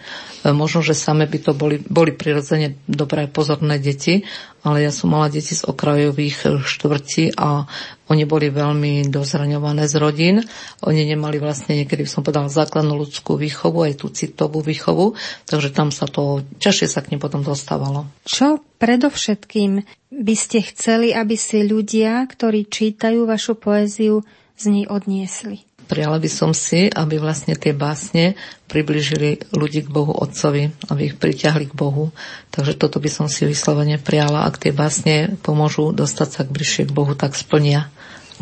[0.55, 4.23] možno, že same by to boli, boli prirodzene dobré pozorné deti,
[4.65, 7.69] ale ja som mala deti z okrajových e, štvrtí a
[8.09, 10.37] oni boli veľmi dozraňované z rodín.
[10.81, 15.93] Oni nemali vlastne niekedy, som povedala, základnú ľudskú výchovu, aj tú citovú výchovu, takže tam
[15.93, 18.09] sa to, ťažšie sa k nim potom dostávalo.
[18.25, 24.25] Čo predovšetkým by ste chceli, aby si ľudia, ktorí čítajú vašu poéziu,
[24.55, 25.67] z nej odniesli?
[25.85, 28.35] Prijala by som si, aby vlastne tie básne
[28.67, 32.11] približili ľudí k Bohu Otcovi, aby ich priťahli k Bohu.
[32.51, 34.49] Takže toto by som si vyslovene prijala.
[34.49, 37.93] Ak tie básne pomôžu dostať sa k bližšie k Bohu, tak splnia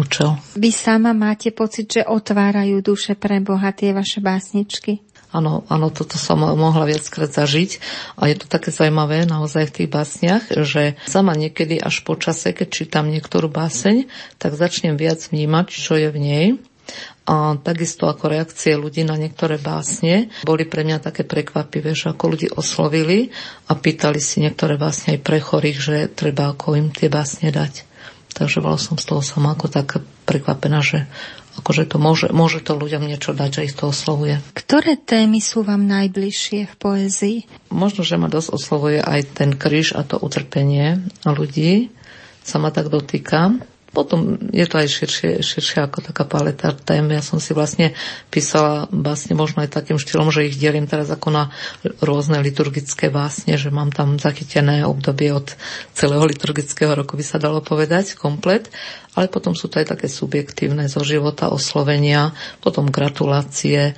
[0.00, 0.40] účel.
[0.56, 5.04] Vy sama máte pocit, že otvárajú duše pre Boha tie vaše básničky?
[5.32, 7.80] Áno, áno, toto som mohla viackrát zažiť
[8.20, 12.52] a je to také zaujímavé naozaj v tých básniach, že sama niekedy až po čase,
[12.52, 16.46] keď čítam niektorú báseň, tak začnem viac vnímať, čo je v nej
[17.22, 22.34] a takisto ako reakcie ľudí na niektoré básne boli pre mňa také prekvapivé, že ako
[22.34, 23.30] ľudí oslovili
[23.70, 27.86] a pýtali si niektoré básne aj pre chorých, že treba ako im tie básne dať.
[28.32, 31.06] Takže bola som z toho sama ako tak prekvapená, že
[31.60, 34.40] akože to môže, môže to ľuďom niečo dať, že ich to oslovuje.
[34.56, 37.38] Ktoré témy sú vám najbližšie v poézii?
[37.68, 41.92] Možno, že ma dosť oslovuje aj ten kríž a to utrpenie ľudí
[42.42, 43.62] sa ma tak dotýka.
[43.92, 47.04] Potom je to aj širšie, širšie ako taká paleta tém.
[47.12, 47.92] Ja som si vlastne
[48.32, 51.44] písala vlastne možno aj takým štýlom, že ich delím teraz ako na
[52.00, 55.52] rôzne liturgické básne, že mám tam zachytené obdobie od
[55.92, 58.72] celého liturgického roku, by sa dalo povedať, komplet.
[59.12, 62.32] Ale potom sú to aj také subjektívne zo života, oslovenia,
[62.64, 63.92] potom gratulácie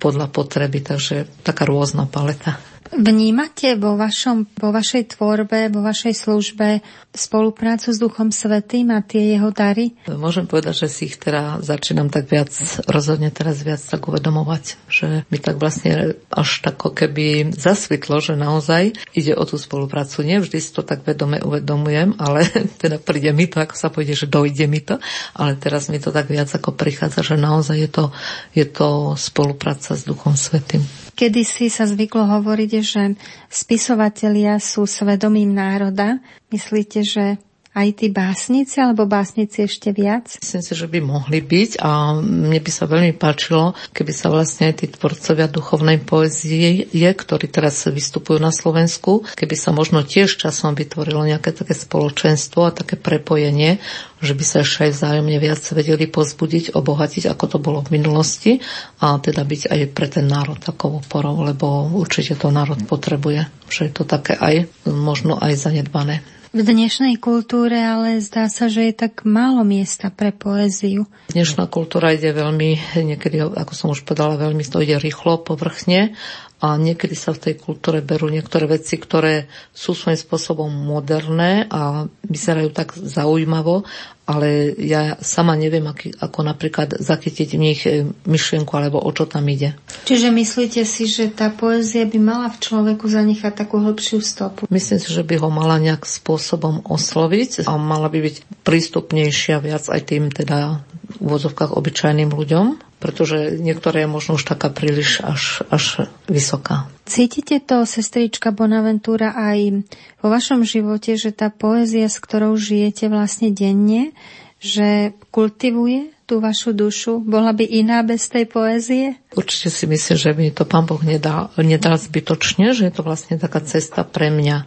[0.00, 2.73] podľa potreby, takže taká rôzna paleta.
[2.92, 9.38] Vnímate vo, vašom, vo vašej tvorbe, vo vašej službe spoluprácu s Duchom Svetým a tie
[9.38, 9.94] jeho dary?
[10.10, 12.50] Môžem povedať, že si ich teda začínam tak viac,
[12.90, 18.98] rozhodne teraz viac tak uvedomovať, že mi tak vlastne až tako keby zasvitlo, že naozaj
[19.14, 20.26] ide o tú spoluprácu.
[20.26, 22.44] Nie vždy si to tak vedome uvedomujem, ale
[22.82, 24.98] teda príde mi to, ako sa povede, že dojde mi to,
[25.38, 28.04] ale teraz mi to tak viac ako prichádza, že naozaj je to,
[28.52, 31.03] je to spolupráca s Duchom Svetým.
[31.14, 33.14] Kedy si sa zvyklo hovoriť, že
[33.46, 36.18] spisovatelia sú svedomím národa.
[36.50, 37.38] Myslíte, že
[37.74, 40.30] aj tí básnici, alebo básnici ešte viac?
[40.38, 44.70] Myslím si, že by mohli byť a mne by sa veľmi páčilo, keby sa vlastne
[44.70, 50.78] aj tí tvorcovia duchovnej poezie, ktorí teraz vystupujú na Slovensku, keby sa možno tiež časom
[50.78, 53.82] vytvorilo nejaké také spoločenstvo a také prepojenie,
[54.22, 58.62] že by sa ešte aj vzájomne viac vedeli pozbudiť, obohatiť, ako to bolo v minulosti
[59.02, 63.90] a teda byť aj pre ten národ takou oporou, lebo určite to národ potrebuje, že
[63.90, 66.22] je to také aj možno aj zanedbané
[66.54, 71.10] v dnešnej kultúre, ale zdá sa, že je tak málo miesta pre poéziu.
[71.34, 76.14] Dnešná kultúra ide veľmi, niekedy, ako som už povedala, veľmi to ide rýchlo, povrchne
[76.62, 82.06] a niekedy sa v tej kultúre berú niektoré veci, ktoré sú svojím spôsobom moderné a
[82.22, 83.82] vyzerajú tak zaujímavo,
[84.24, 89.28] ale ja sama neviem, aký, ako napríklad zachytiť v nich e, myšlienku alebo o čo
[89.28, 89.76] tam ide.
[90.08, 94.64] Čiže myslíte si, že tá poézia by mala v človeku zanechať takú hĺbšiu stopu?
[94.72, 99.84] Myslím si, že by ho mala nejak spôsobom osloviť a mala by byť prístupnejšia viac
[99.92, 100.80] aj tým teda
[101.24, 106.88] v úvodzovkách obyčajným ľuďom pretože niektoré je možno už taká príliš až, až vysoká.
[107.04, 109.84] Cítite to, sestrička Bonaventura, aj
[110.24, 114.16] vo vašom živote, že tá poézia, s ktorou žijete vlastne denne,
[114.56, 117.20] že kultivuje tú vašu dušu?
[117.20, 119.20] Bola by iná bez tej poézie?
[119.36, 123.36] Určite si myslím, že mi to pán Boh nedá, nedá zbytočne, že je to vlastne
[123.36, 124.64] taká cesta pre mňa,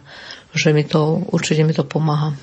[0.54, 2.38] že mi to, určite mi to pomáha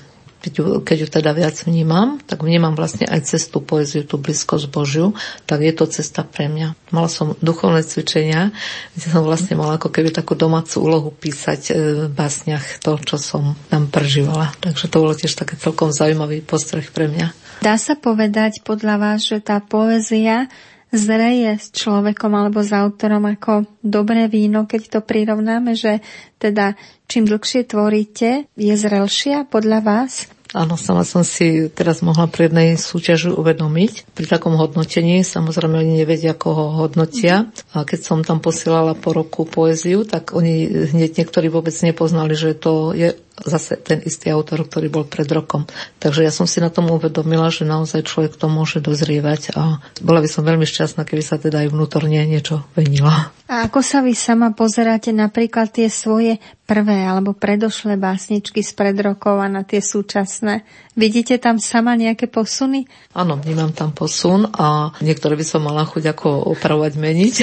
[0.46, 4.70] keď ju, keď ju teda viac vnímam, tak vnímam vlastne aj cestu poéziu, tú blízkosť
[4.70, 5.10] Božiu,
[5.42, 6.78] tak je to cesta pre mňa.
[6.94, 8.54] Mala som duchovné cvičenia,
[8.94, 11.72] kde som vlastne mala ako keby takú domácu úlohu písať e,
[12.06, 14.54] v básniach to, čo som tam prežívala.
[14.62, 17.34] Takže to bolo tiež také celkom zaujímavý postreh pre mňa.
[17.66, 20.46] Dá sa povedať podľa vás, že tá poézia
[20.94, 25.98] zreje s človekom alebo s autorom ako dobré víno, keď to prirovnáme, že
[26.38, 26.78] teda
[27.10, 30.30] čím dlhšie tvoríte, je zrelšia podľa vás?
[30.54, 34.14] Áno, sama som si teraz mohla pri jednej súťaži uvedomiť.
[34.14, 37.50] Pri takom hodnotení, samozrejme oni nevedia, ako ho hodnotia.
[37.74, 42.54] A keď som tam posielala po roku poéziu, tak oni hneď niektorí vôbec nepoznali, že
[42.54, 45.68] to je zase ten istý autor, ktorý bol pred rokom.
[46.00, 50.24] Takže ja som si na tom uvedomila, že naozaj človek to môže dozrievať a bola
[50.24, 53.12] by som veľmi šťastná, keby sa teda aj vnútorne niečo venilo.
[53.46, 58.98] A ako sa vy sama pozeráte napríklad tie svoje prvé alebo predošlé básničky z pred
[58.98, 60.66] rokov a na tie súčasné?
[60.98, 62.90] Vidíte tam sama nejaké posuny?
[63.14, 67.34] Áno, vnímam tam posun a niektoré by som mala chuť ako opravovať, meniť.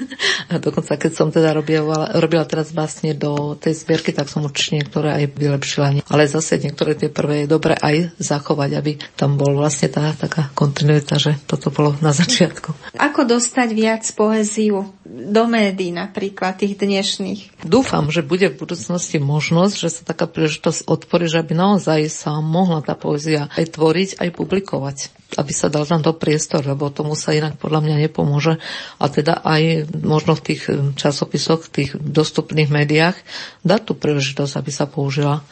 [0.54, 4.80] a dokonca keď som teda robila, robila teraz vlastne do tej zbierky, tak som určite
[4.80, 6.04] niektoré aj vylepšila.
[6.06, 10.52] Ale zase niektoré tie prvé je dobre aj zachovať, aby tam bol vlastne tá taká
[10.52, 13.00] kontinuita, že toto bolo na začiatku.
[13.00, 17.66] Ako dostať viac poéziu do médií napríklad, tých dnešných.
[17.66, 22.38] Dúfam, že bude v budúcnosti možnosť, že sa taká príležitosť otvorí, že aby naozaj sa
[22.38, 24.96] mohla tá poézia aj tvoriť, aj publikovať
[25.38, 28.58] aby sa dal tam to priestor, lebo tomu sa inak podľa mňa nepomôže.
[28.98, 30.62] A teda aj možno v tých
[30.98, 33.14] časopisoch, v tých dostupných médiách
[33.62, 35.46] dať tú príležitosť, aby sa použila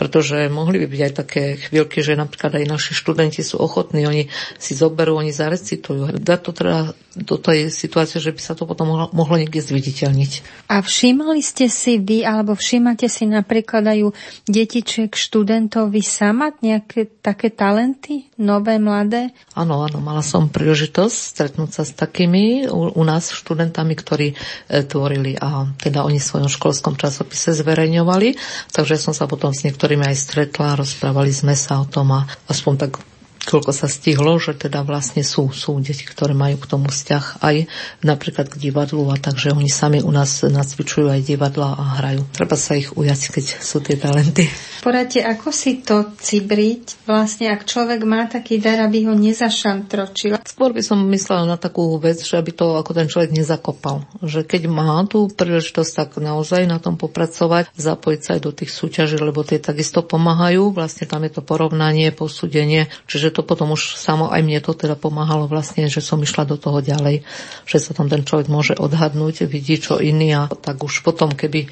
[0.00, 4.32] pretože mohli by byť aj také chvíľky, že napríklad aj naši študenti sú ochotní, oni
[4.56, 6.16] si zoberú, oni zarecitujú.
[6.16, 10.64] Dá to teda do tej situácie, že by sa to potom mohlo, mohlo niekde zviditeľniť.
[10.72, 14.16] A všímali ste si vy, alebo všímate si napríklad aj
[14.48, 19.36] detičiek študentov vy sama nejaké také talenty, nové, mladé?
[19.52, 24.36] Áno, áno, mala som príležitosť stretnúť sa s takými u, u nás študentami, ktorí e,
[24.88, 28.28] tvorili a teda oni v svojom školskom časopise zverejňovali,
[28.72, 32.22] takže som sa potom s niektorými ktorými aj stretla, rozprávali sme sa o tom a
[32.46, 33.02] aspoň tak
[33.50, 37.66] koľko sa stihlo, že teda vlastne sú, sú deti, ktoré majú k tomu vzťah aj
[38.06, 42.24] napríklad k divadlu a takže oni sami u nás nacvičujú aj divadla a hrajú.
[42.30, 44.46] Treba sa ich ujať, keď sú tie talenty.
[44.80, 50.40] Poradte, ako si to cibriť, vlastne ak človek má taký dar, aby ho nezašantročil?
[50.40, 54.08] Skôr by som myslela na takú vec, že aby to ako ten človek nezakopal.
[54.24, 58.72] Že keď má tú príležitosť, tak naozaj na tom popracovať, zapojiť sa aj do tých
[58.72, 60.72] súťaží, lebo tie takisto pomáhajú.
[60.72, 64.94] Vlastne tam je to porovnanie, posúdenie, čiže to potom už samo aj mne to teda
[64.96, 67.26] pomáhalo vlastne, že som išla do toho ďalej,
[67.68, 71.70] že sa tam ten človek môže odhadnúť, vidí čo iný a tak už potom, keby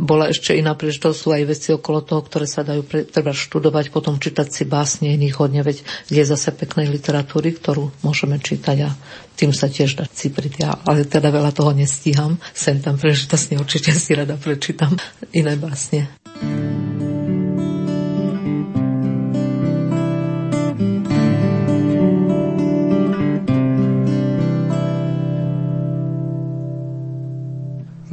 [0.00, 3.92] bola ešte iná príležitosť, sú aj veci okolo toho, ktoré sa dajú pre, treba študovať,
[3.92, 8.90] potom čítať si básne iných hodne, veď je zase peknej literatúry, ktorú môžeme čítať a
[9.36, 10.52] tým sa tiež dať cipriť.
[10.62, 12.40] Ja, ale teda veľa toho nestíham.
[12.56, 14.96] Sem tam príležitosne určite si rada prečítam
[15.36, 16.08] iné básne.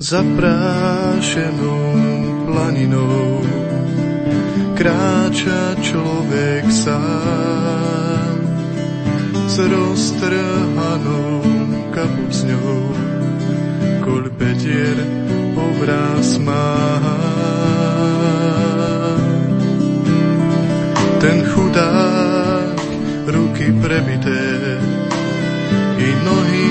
[0.08, 1.84] Zaprášenou
[2.48, 3.44] planinou
[4.72, 8.40] kráča človek sám
[9.52, 11.44] s roztrhanou
[11.92, 12.96] kapucňou,
[14.38, 14.96] petier
[15.60, 17.04] obraz má.
[21.20, 22.80] Ten chudák,
[23.28, 24.40] ruky prebité
[26.00, 26.68] i nohy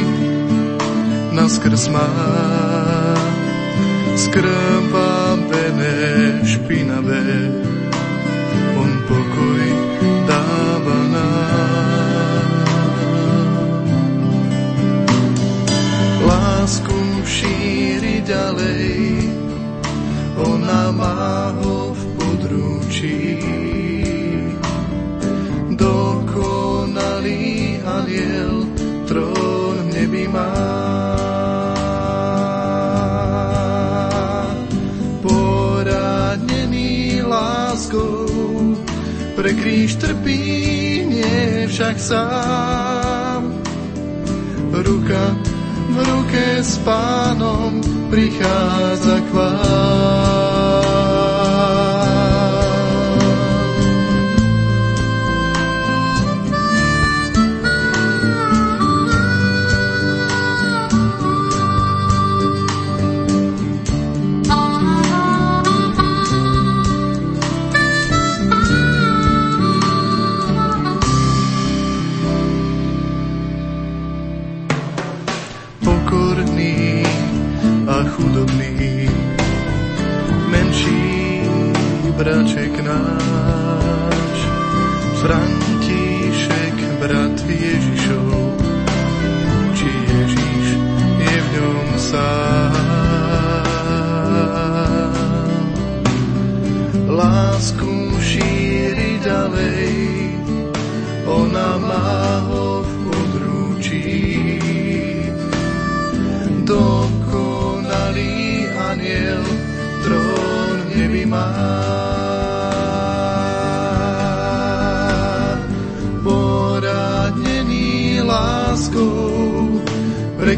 [1.37, 2.66] naskrz má
[4.17, 5.93] skrvavené,
[6.41, 7.53] špinavé,
[8.81, 9.65] on pokoj
[10.25, 12.51] dáva nám.
[16.25, 16.97] Lásku
[17.29, 19.29] šíri ďalej,
[20.41, 23.36] ona má ho v područí.
[39.47, 40.43] Pre kríž trpí,
[41.07, 43.63] nie však sám.
[44.75, 45.25] Ruka
[45.87, 47.79] v ruke s pánom
[48.11, 50.36] prichádza k vám.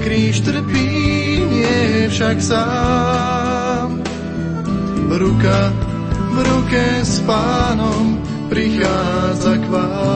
[0.09, 0.89] Kríž trpí,
[1.53, 4.01] nie však sám.
[5.13, 5.69] Ruka
[6.33, 8.17] v ruke s pánom
[8.49, 10.09] prichádza k vám.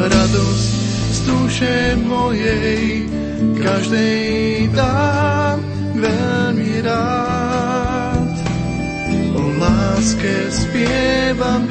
[0.00, 0.72] Radosť
[1.12, 3.04] z duše mojej
[3.60, 5.60] každej dám
[5.92, 8.32] veľmi rád.
[9.36, 11.68] O láske spievam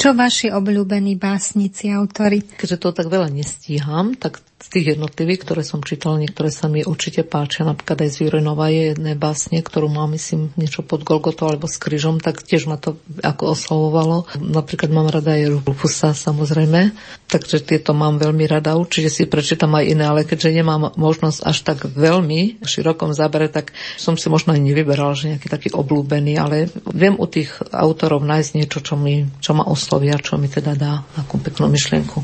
[0.00, 2.40] čo vaši obľúbení básnici, autory?
[2.40, 6.84] Keďže to tak veľa nestíham, tak z tých jednotlivých, ktoré som čítala, niektoré sa mi
[6.84, 7.64] určite páčia.
[7.64, 11.80] Napríklad aj z Jurenova je jedné básne, ktorú mám, myslím, niečo pod Golgotou alebo s
[11.80, 14.28] kryžom, tak tiež ma to ako oslovovalo.
[14.36, 16.92] Napríklad mám rada aj Rufusa, samozrejme.
[17.32, 18.76] Takže tieto mám veľmi rada.
[18.76, 23.48] Určite si prečítam aj iné, ale keďže nemám možnosť až tak veľmi v širokom zábere,
[23.48, 28.20] tak som si možno aj nevyberal, že nejaký taký oblúbený, ale viem u tých autorov
[28.28, 32.20] nájsť niečo, čo, mi, čo ma oslovia, čo mi teda dá takú peknú myšlienku.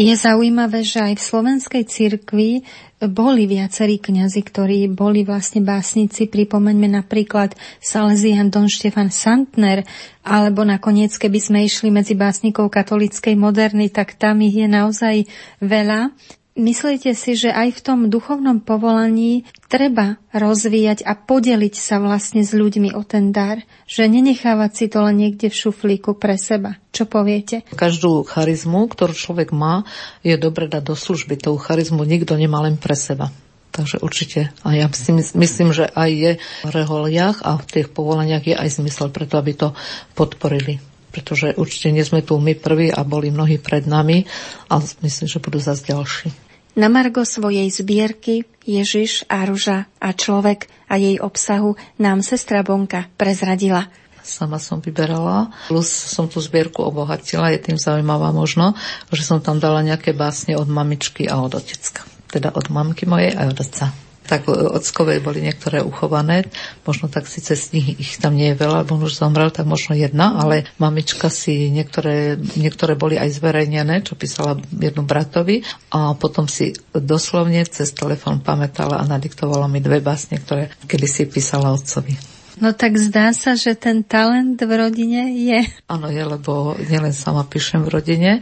[0.00, 2.64] Je zaujímavé, že aj v slovenskej cirkvi
[3.04, 6.24] boli viacerí kňazi, ktorí boli vlastne básnici.
[6.24, 7.52] Pripomeňme napríklad
[7.84, 9.84] Salesian Don Štefan Santner,
[10.24, 15.28] alebo nakoniec, keby sme išli medzi básnikov katolickej moderny, tak tam ich je naozaj
[15.60, 16.16] veľa.
[16.58, 22.50] Myslíte si, že aj v tom duchovnom povolaní treba rozvíjať a podeliť sa vlastne s
[22.50, 23.62] ľuďmi o ten dar?
[23.86, 26.82] Že nenechávať si to len niekde v šuflíku pre seba?
[26.90, 27.62] Čo poviete?
[27.70, 29.86] Každú charizmu, ktorú človek má,
[30.26, 31.38] je dobre dať do služby.
[31.38, 33.30] Tú charizmu nikto nemá len pre seba.
[33.70, 34.50] Takže určite.
[34.66, 36.32] A ja si myslím, že aj je
[36.66, 39.70] v reholiach a v tých povolaniach je aj zmysel preto, aby to
[40.18, 44.24] podporili pretože určite nie sme tu my prví a boli mnohí pred nami
[44.70, 46.30] a myslím, že budú zase ďalší.
[46.78, 53.10] Na margo svojej zbierky Ježiš a ruža a človek a jej obsahu nám sestra Bonka
[53.18, 53.90] prezradila.
[54.22, 58.78] Sama som vyberala, plus som tú zbierku obohatila, je tým zaujímavá možno,
[59.10, 62.06] že som tam dala nejaké básne od mamičky a od otecka.
[62.30, 63.90] Teda od mamky mojej a od otca
[64.30, 66.46] tak ockovej boli niektoré uchované.
[66.86, 69.66] Možno tak síce z nich ich tam nie je veľa, lebo on už zomrel, tak
[69.66, 76.14] možno jedna, ale mamička si niektoré, niektoré boli aj zverejnené, čo písala jednu bratovi a
[76.14, 81.74] potom si doslovne cez telefón pamätala a nadiktovala mi dve básne, ktoré kedy si písala
[81.74, 82.39] otcovi.
[82.60, 85.64] No tak zdá sa, že ten talent v rodine je.
[85.88, 88.32] Áno, je, lebo nielen sama píšem v rodine,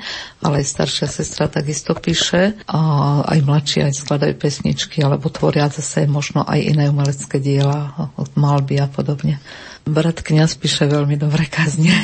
[0.43, 2.79] ale aj staršia sestra takisto píše a
[3.23, 7.95] aj mladší aj skladajú pesničky, alebo tvoria zase možno aj iné umelecké diela,
[8.35, 9.39] malby a podobne.
[9.87, 11.95] Brat kniaz píše veľmi dobré kazne.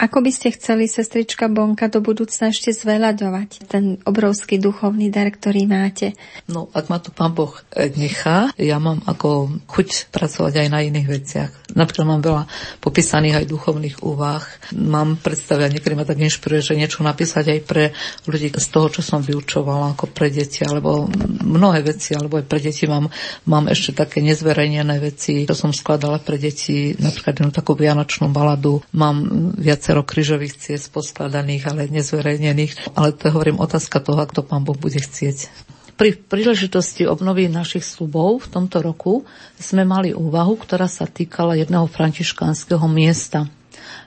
[0.00, 5.68] Ako by ste chceli, sestrička Bonka, do budúcna ešte zveľaďovať ten obrovský duchovný dar, ktorý
[5.68, 6.16] máte?
[6.48, 10.80] No, ak ma tu pán Boh e, nechá, ja mám ako chuť pracovať aj na
[10.88, 11.50] iných veciach.
[11.76, 12.48] Napríklad mám veľa
[12.80, 14.40] popísaných aj duchovných úvah.
[14.72, 17.92] Mám predstavia, niekedy ma tak inšpiruje, že niečo napísať aj pre
[18.24, 21.12] ľudí z toho, čo som vyučovala, ako pre deti, alebo
[21.44, 23.12] mnohé veci, alebo aj pre deti mám,
[23.44, 28.80] mám ešte také nezverejnené veci, čo som skladala pre deti, napríklad jednu takú vianočnú baladu.
[28.96, 29.28] Mám
[29.60, 32.94] viac viacero kryžových ciest poskladaných, ale nezverejnených.
[32.94, 35.50] Ale to je, hovorím, otázka toho, ak to pán Boh bude chcieť.
[35.98, 39.26] Pri príležitosti obnovy našich slubov v tomto roku
[39.58, 43.50] sme mali úvahu, ktorá sa týkala jedného františkánskeho miesta.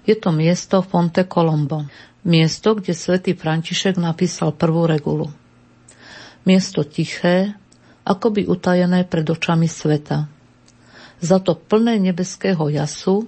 [0.07, 1.83] Je to miesto Fonte Colombo.
[2.23, 5.35] Miesto, kde svätý František napísal prvú regulu.
[6.47, 7.59] Miesto tiché,
[8.07, 10.31] akoby utajené pred očami sveta.
[11.19, 13.27] Za to plné nebeského jasu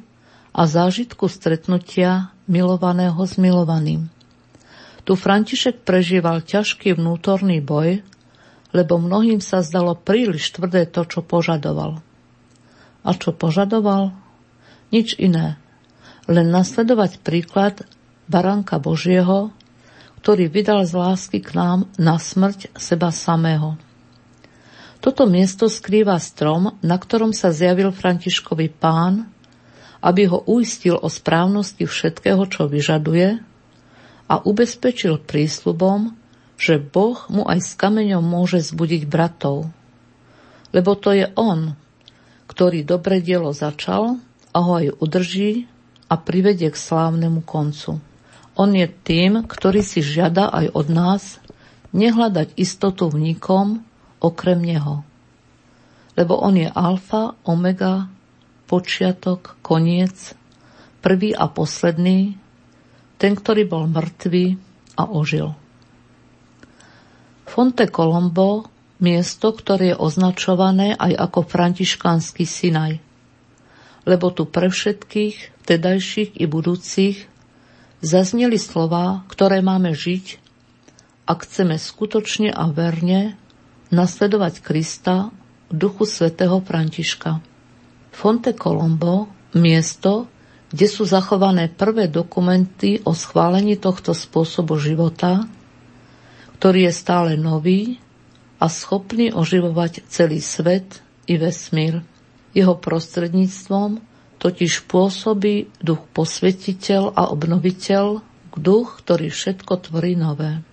[0.55, 4.07] a zážitku stretnutia milovaného s milovaným.
[5.03, 7.99] Tu František prežíval ťažký vnútorný boj,
[8.71, 11.99] lebo mnohým sa zdalo príliš tvrdé to, čo požadoval.
[13.03, 14.15] A čo požadoval?
[14.89, 15.59] Nič iné.
[16.25, 17.85] Len nasledovať príklad
[18.25, 19.53] Baranka Božieho,
[20.23, 23.77] ktorý vydal z lásky k nám na smrť seba samého.
[25.05, 29.34] Toto miesto skrýva strom, na ktorom sa zjavil Františkovi pán
[30.05, 33.41] aby ho uistil o správnosti všetkého, čo vyžaduje
[34.29, 36.13] a ubezpečil prísľubom,
[36.61, 39.73] že Boh mu aj s kameňom môže zbudiť bratov.
[40.69, 41.73] Lebo to je on,
[42.45, 44.21] ktorý dobre dielo začal
[44.53, 45.65] a ho aj udrží
[46.05, 47.97] a privedie k slávnemu koncu.
[48.55, 51.23] On je tým, ktorý si žiada aj od nás
[51.91, 53.83] nehľadať istotu v nikom
[54.21, 55.03] okrem Neho.
[56.15, 58.07] Lebo On je alfa, omega,
[58.65, 60.33] počiatok, koniec,
[61.05, 62.37] prvý a posledný,
[63.21, 64.57] ten, ktorý bol mŕtvý
[64.99, 65.53] a ožil.
[67.45, 68.67] Fonte Colombo,
[68.99, 72.99] miesto, ktoré je označované aj ako františkánsky Sinaj,
[74.03, 77.17] lebo tu pre všetkých, vtedajších i budúcich,
[78.01, 80.41] zazneli slova, ktoré máme žiť,
[81.25, 83.33] ak chceme skutočne a verne
[83.89, 85.33] nasledovať Krista
[85.73, 87.41] duchu svätého Františka.
[88.15, 89.27] Fonte Colombo,
[89.59, 90.31] miesto,
[90.71, 95.43] kde sú zachované prvé dokumenty o schválení tohto spôsobu života,
[96.55, 97.99] ktorý je stále nový
[98.55, 102.07] a schopný oživovať celý svet i vesmír.
[102.55, 103.99] Jeho prostredníctvom
[104.39, 108.23] totiž pôsobí duch posvetiteľ a obnoviteľ
[108.55, 110.63] duch, ktorý všetko tvorí nové.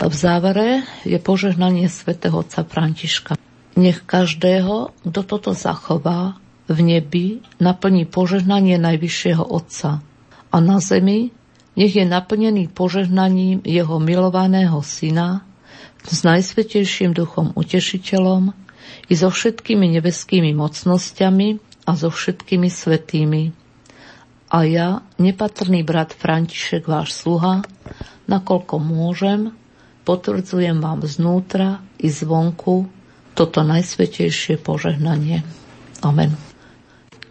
[0.00, 3.36] V závere je požehnanie svätého otca Františka.
[3.76, 7.26] Nech každého, kto toto zachová, v nebi
[7.58, 10.02] naplní požehnanie Najvyššieho Otca
[10.52, 11.34] a na zemi
[11.72, 15.42] nech je naplnený požehnaním jeho milovaného syna
[16.04, 18.52] s najsvetejším duchom utešiteľom
[19.08, 21.48] i so všetkými nebeskými mocnosťami
[21.88, 23.42] a so všetkými svetými.
[24.52, 27.64] A ja, nepatrný brat František, váš sluha,
[28.28, 29.56] nakoľko môžem,
[30.04, 32.84] potvrdzujem vám znútra i zvonku
[33.32, 35.40] toto najsvetejšie požehnanie.
[36.04, 36.51] Amen.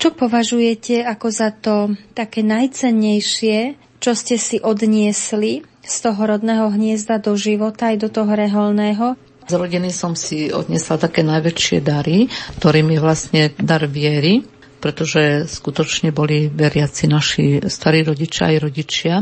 [0.02, 7.22] Čo považujete ako za to také najcennejšie, čo ste si odniesli z toho rodného hniezda
[7.22, 9.14] do života aj do toho reholného?
[9.46, 12.26] Z rodiny som si odniesla také najväčšie dary,
[12.58, 14.42] ktorým je vlastne dar viery,
[14.82, 19.16] pretože skutočne boli veriaci naši starí rodičia aj rodičia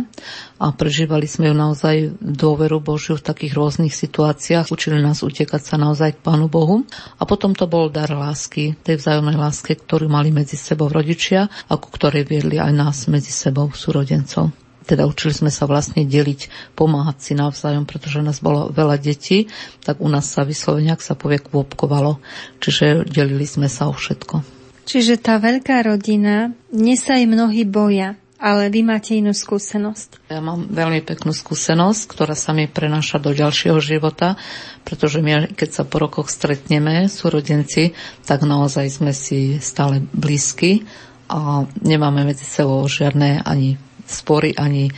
[0.56, 4.72] a prežívali sme ju naozaj dôveru Božiu v takých rôznych situáciách.
[4.72, 6.88] Učili nás utekať sa naozaj k Pánu Bohu.
[7.20, 11.74] A potom to bol dar lásky, tej vzájomnej láske, ktorú mali medzi sebou rodičia a
[11.76, 14.56] ku ktorej viedli aj nás medzi sebou súrodencov
[14.90, 19.46] teda učili sme sa vlastne deliť, pomáhať si navzájom, pretože nás bolo veľa detí,
[19.86, 22.18] tak u nás sa vyslovene, ak sa povie, kvôpkovalo.
[22.58, 24.59] Čiže delili sme sa o všetko.
[24.90, 30.34] Čiže tá veľká rodina, dnes sa aj mnohí boja, ale vy máte inú skúsenosť.
[30.34, 34.34] Ja mám veľmi peknú skúsenosť, ktorá sa mi prenáša do ďalšieho života,
[34.82, 37.94] pretože my, keď sa po rokoch stretneme, súrodenci,
[38.26, 40.90] tak naozaj sme si stále blízky
[41.30, 43.78] a nemáme medzi sebou žiadne ani
[44.10, 44.94] spory, ani e,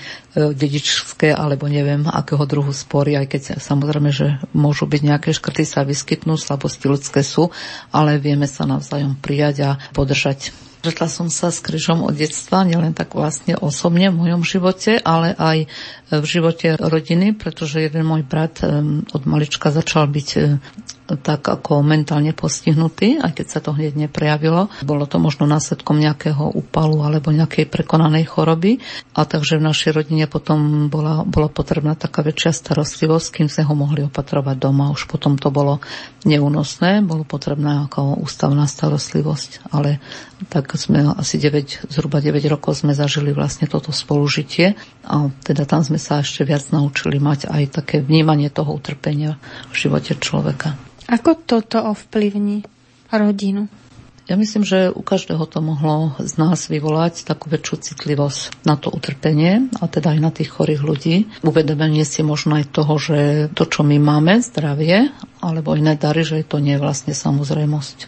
[0.55, 5.83] dedičské, alebo neviem, akého druhu spory, aj keď samozrejme, že môžu byť nejaké škrty sa
[5.83, 7.51] vyskytnú, slabosti ľudské sú,
[7.91, 10.55] ale vieme sa navzájom prijať a podržať.
[10.81, 15.37] Žetla som sa s kryžom od detstva, nielen tak vlastne osobne v mojom živote, ale
[15.37, 15.69] aj
[16.09, 18.65] v živote rodiny, pretože jeden môj brat
[19.13, 20.29] od malička začal byť
[21.19, 24.71] tak ako mentálne postihnutý, aj keď sa to hneď neprejavilo.
[24.85, 28.79] Bolo to možno následkom nejakého úpalu alebo nejakej prekonanej choroby.
[29.11, 33.73] A takže v našej rodine potom bola, bola potrebná taká väčšia starostlivosť, kým sme ho
[33.75, 34.93] mohli opatrovať doma.
[34.95, 35.83] Už potom to bolo
[36.23, 39.73] neúnosné, bolo potrebná ako ústavná starostlivosť.
[39.73, 39.99] Ale
[40.49, 44.73] tak sme asi 9, zhruba 9 rokov sme zažili vlastne toto spolužitie
[45.05, 49.37] a teda tam sme sa ešte viac naučili mať aj také vnímanie toho utrpenia
[49.69, 50.77] v živote človeka.
[51.11, 52.63] Ako toto ovplyvní
[53.11, 53.67] rodinu?
[54.31, 58.87] Ja myslím, že u každého to mohlo z nás vyvolať takú väčšiu citlivosť na to
[58.87, 61.15] utrpenie, a teda aj na tých chorých ľudí.
[61.43, 65.11] Uvedomenie si možno aj toho, že to, čo my máme, zdravie,
[65.43, 68.07] alebo iné dary, že to nie je vlastne samozrejmosť.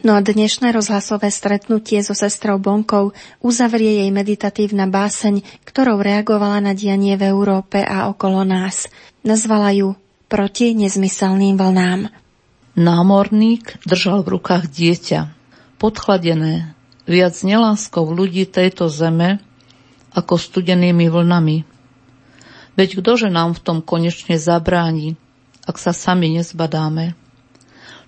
[0.00, 3.12] No a dnešné rozhlasové stretnutie so sestrou Bonkou
[3.44, 8.88] uzavrie jej meditatívna báseň, ktorou reagovala na dianie v Európe a okolo nás.
[9.28, 9.92] Nazvala ju
[10.30, 12.29] Proti nezmyselným vlnám.
[12.78, 15.34] Námorník držal v rukách dieťa,
[15.82, 19.42] podchladené viac neláskou ľudí tejto zeme
[20.14, 21.66] ako studenými vlnami.
[22.78, 25.18] Veď ktože nám v tom konečne zabráni,
[25.66, 27.18] ak sa sami nezbadáme?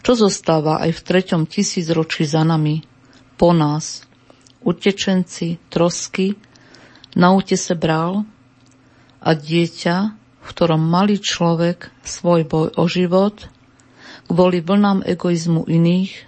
[0.06, 2.86] Čo zostáva aj v treťom tisícročí za nami,
[3.34, 4.06] po nás,
[4.62, 6.38] utečenci, trosky,
[7.18, 8.22] na útese bral
[9.18, 9.96] a dieťa,
[10.38, 13.42] v ktorom malý človek svoj boj o život–
[14.32, 16.24] kvôli vlnám egoizmu iných,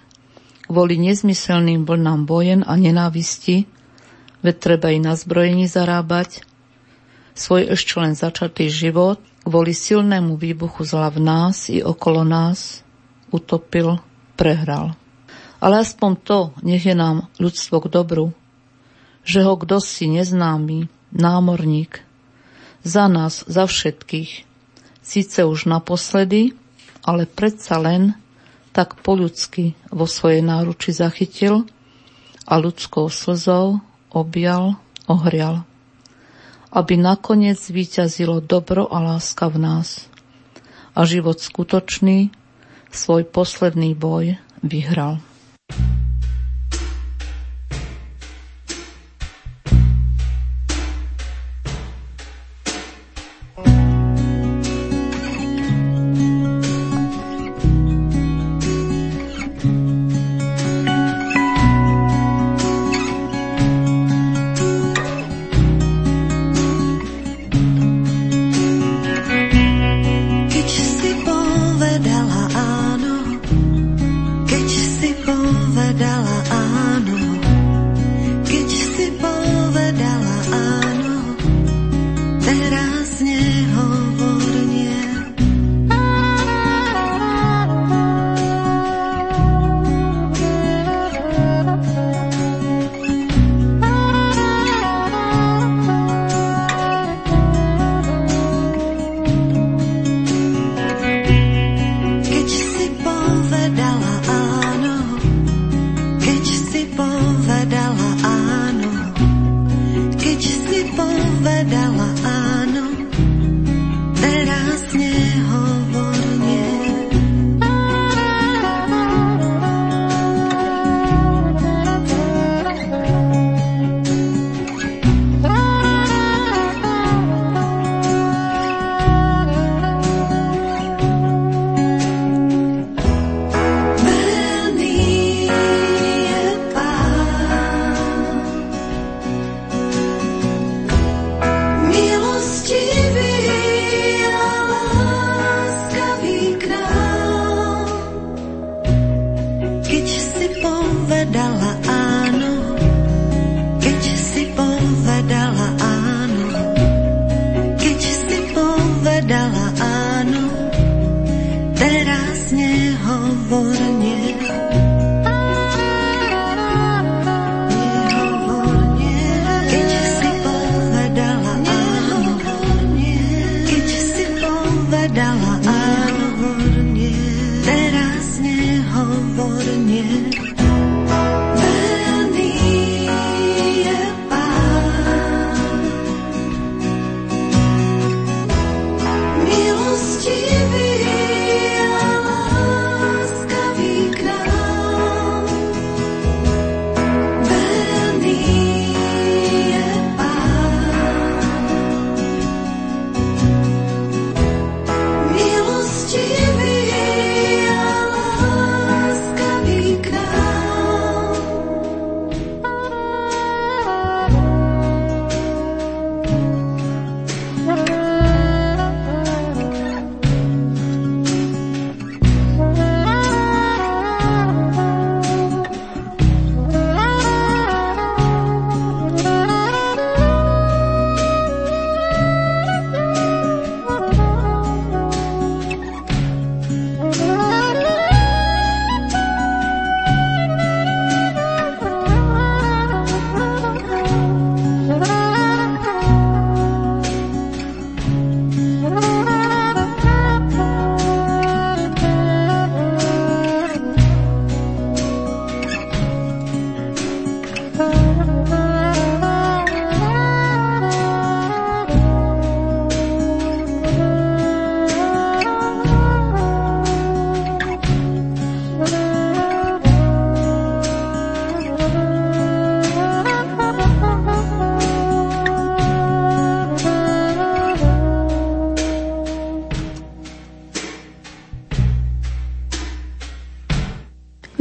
[0.69, 3.65] kvôli nezmyselným vlnám vojen a nenávisti,
[4.45, 6.45] veď treba i na zbrojení zarábať,
[7.33, 12.85] svoj ešte len začatý život kvôli silnému výbuchu zla v nás i okolo nás
[13.33, 13.97] utopil,
[14.37, 14.93] prehral.
[15.57, 18.37] Ale aspoň to nech je nám ľudstvo k dobru,
[19.25, 22.05] že ho kdo si neznámy, námorník,
[22.85, 24.45] za nás, za všetkých,
[25.01, 26.53] síce už naposledy,
[27.05, 28.17] ale predsa len
[28.73, 31.63] tak po ľudsky vo svojej náruči zachytil
[32.49, 33.79] a ľudskou slzou
[34.11, 34.75] objal,
[35.07, 35.63] ohrial.
[36.73, 40.11] Aby nakoniec vyťazilo dobro a láska v nás
[40.91, 42.33] a život skutočný
[42.91, 45.23] svoj posledný boj vyhral.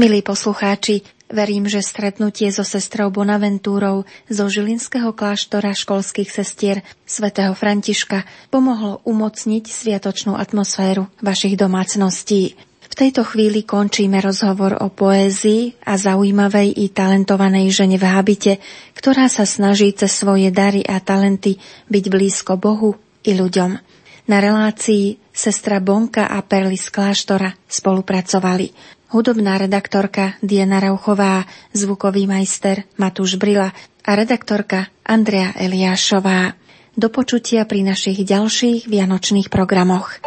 [0.05, 1.01] Milí poslucháči,
[1.33, 9.65] verím, že stretnutie so sestrou Bonaventúrou zo Žilinského kláštora školských sestier svätého Františka pomohlo umocniť
[9.65, 12.53] sviatočnú atmosféru vašich domácností.
[12.85, 18.53] V tejto chvíli končíme rozhovor o poézii a zaujímavej i talentovanej žene v habite,
[19.01, 21.57] ktorá sa snaží cez svoje dary a talenty
[21.89, 22.93] byť blízko Bohu
[23.25, 23.81] i ľuďom.
[24.29, 31.45] Na relácii sestra Bonka a Perly z kláštora spolupracovali hudobná redaktorka Diana Rauchová,
[31.75, 33.75] zvukový majster Matúš Brila
[34.05, 36.57] a redaktorka Andrea Eliášová.
[36.95, 40.23] Do počutia pri našich ďalších vianočných programoch.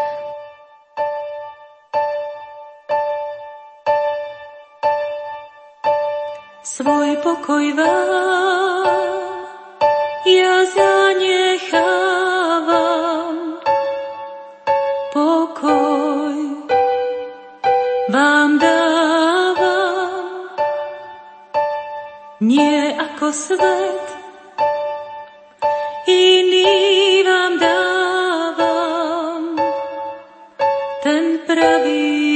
[6.78, 9.42] svoj pokoj vám
[10.30, 11.47] ja zanechávam.
[23.28, 24.08] Ako svet,
[26.08, 29.44] iný vám dávam,
[31.04, 32.27] ten pravý,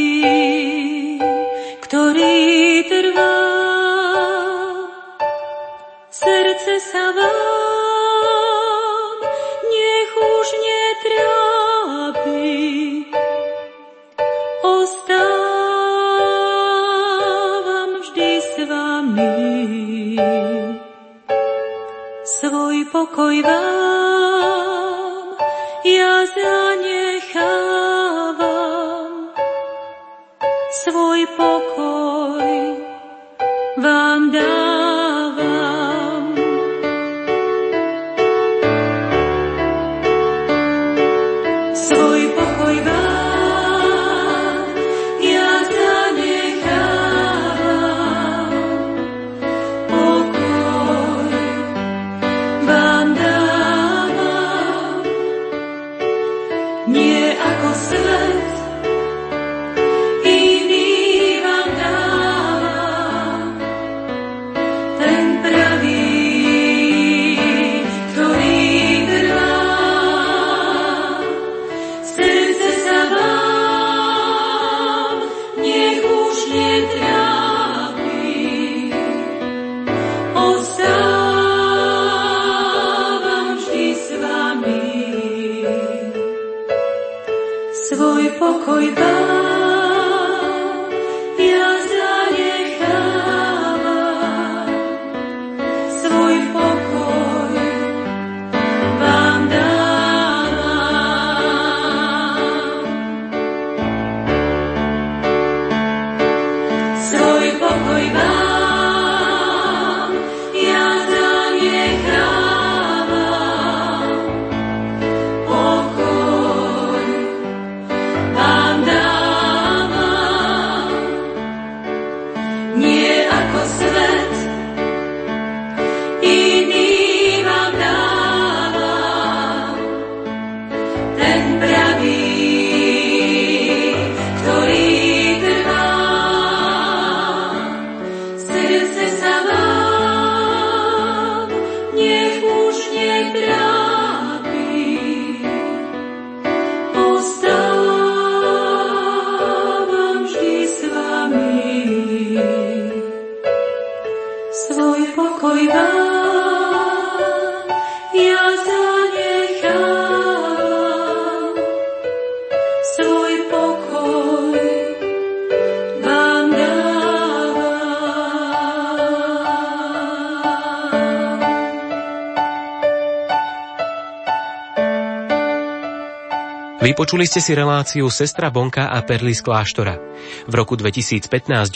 [176.92, 179.96] Vypočuli ste si reláciu Sestra Bonka a Perly z kláštora.
[180.44, 181.24] V roku 2015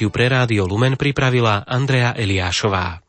[0.03, 3.04] ju pre Rádio Lumen pripravila Andrea Eliášová.